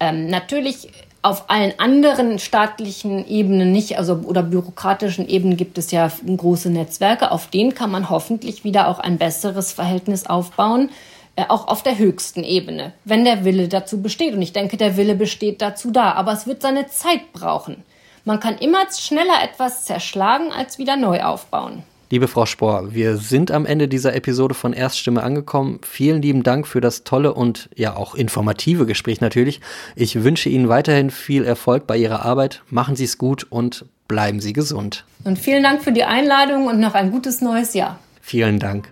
[0.00, 0.90] Ähm, natürlich
[1.22, 7.30] auf allen anderen staatlichen Ebenen nicht, also oder bürokratischen Ebenen gibt es ja große Netzwerke,
[7.30, 10.90] auf denen kann man hoffentlich wieder auch ein besseres Verhältnis aufbauen.
[11.36, 14.34] Äh, auch auf der höchsten Ebene, wenn der Wille dazu besteht.
[14.34, 16.12] Und ich denke, der Wille besteht dazu da.
[16.12, 17.84] Aber es wird seine Zeit brauchen.
[18.24, 21.82] Man kann immer schneller etwas zerschlagen als wieder neu aufbauen.
[22.08, 25.80] Liebe Frau Spohr, wir sind am Ende dieser Episode von Erststimme angekommen.
[25.82, 29.60] Vielen lieben Dank für das tolle und ja auch informative Gespräch natürlich.
[29.96, 32.62] Ich wünsche Ihnen weiterhin viel Erfolg bei Ihrer Arbeit.
[32.70, 35.04] Machen Sie es gut und bleiben Sie gesund.
[35.24, 37.98] Und vielen Dank für die Einladung und noch ein gutes neues Jahr.
[38.22, 38.88] Vielen Dank.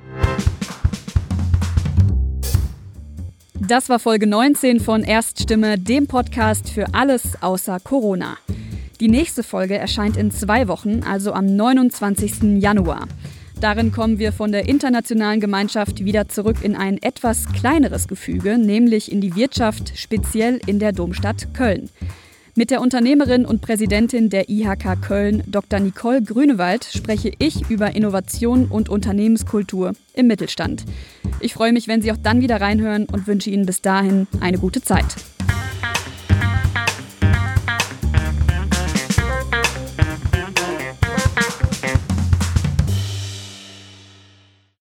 [3.67, 8.37] Das war Folge 19 von Erststimme, dem Podcast für alles außer Corona.
[9.01, 12.61] Die nächste Folge erscheint in zwei Wochen, also am 29.
[12.61, 13.09] Januar.
[13.61, 19.11] Darin kommen wir von der internationalen Gemeinschaft wieder zurück in ein etwas kleineres Gefüge, nämlich
[19.11, 21.89] in die Wirtschaft, speziell in der Domstadt Köln.
[22.57, 25.81] Mit der Unternehmerin und Präsidentin der IHK Köln, Dr.
[25.81, 30.85] Nicole Grünewald, spreche ich über Innovation und Unternehmenskultur im Mittelstand.
[31.41, 34.59] Ich freue mich, wenn Sie auch dann wieder reinhören und wünsche Ihnen bis dahin eine
[34.59, 35.17] gute Zeit.